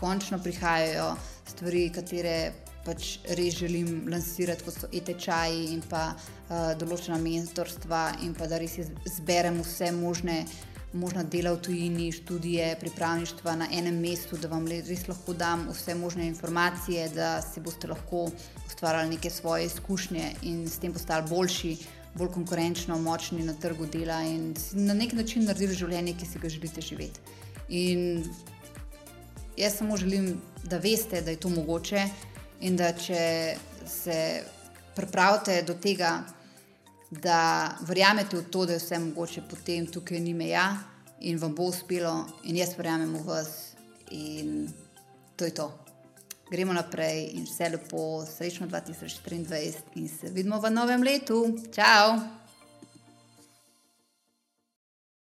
[0.00, 1.14] končno prihajajo
[1.48, 2.52] stvari, katere
[2.84, 8.60] pač res želim lansirati, kot so e-tečaji in pa uh, določena mentorstva, in pa da
[8.60, 8.76] res
[9.16, 10.42] zberem vse možne
[10.92, 15.94] možna dela v tujini, študije, pripravništva na enem mestu, da vam res lahko dam vse
[15.94, 18.30] možne informacije, da si boste lahko
[18.66, 21.76] ustvarjali neke svoje izkušnje in s tem postali boljši,
[22.14, 26.48] bolj konkurenčno, močni na trgu dela in na nek način naredili življenje, ki si ga
[26.48, 27.20] želite živeti.
[27.68, 28.24] In
[29.56, 32.08] jaz samo želim, da veste, da je to mogoče
[32.60, 33.56] in da če
[33.86, 34.42] se
[34.96, 36.24] pripravite do tega,
[37.10, 40.78] da verjamete v to, da je vse mogoče, potem tukaj ni meja
[41.20, 43.74] in vam bo uspelo, in jaz verjamem v vas,
[44.10, 44.68] in
[45.36, 45.68] to je to.
[46.50, 51.44] Gremo naprej in vse lepo, srečno 2023, in se vidimo v novem letu.
[51.72, 52.39] Ciao!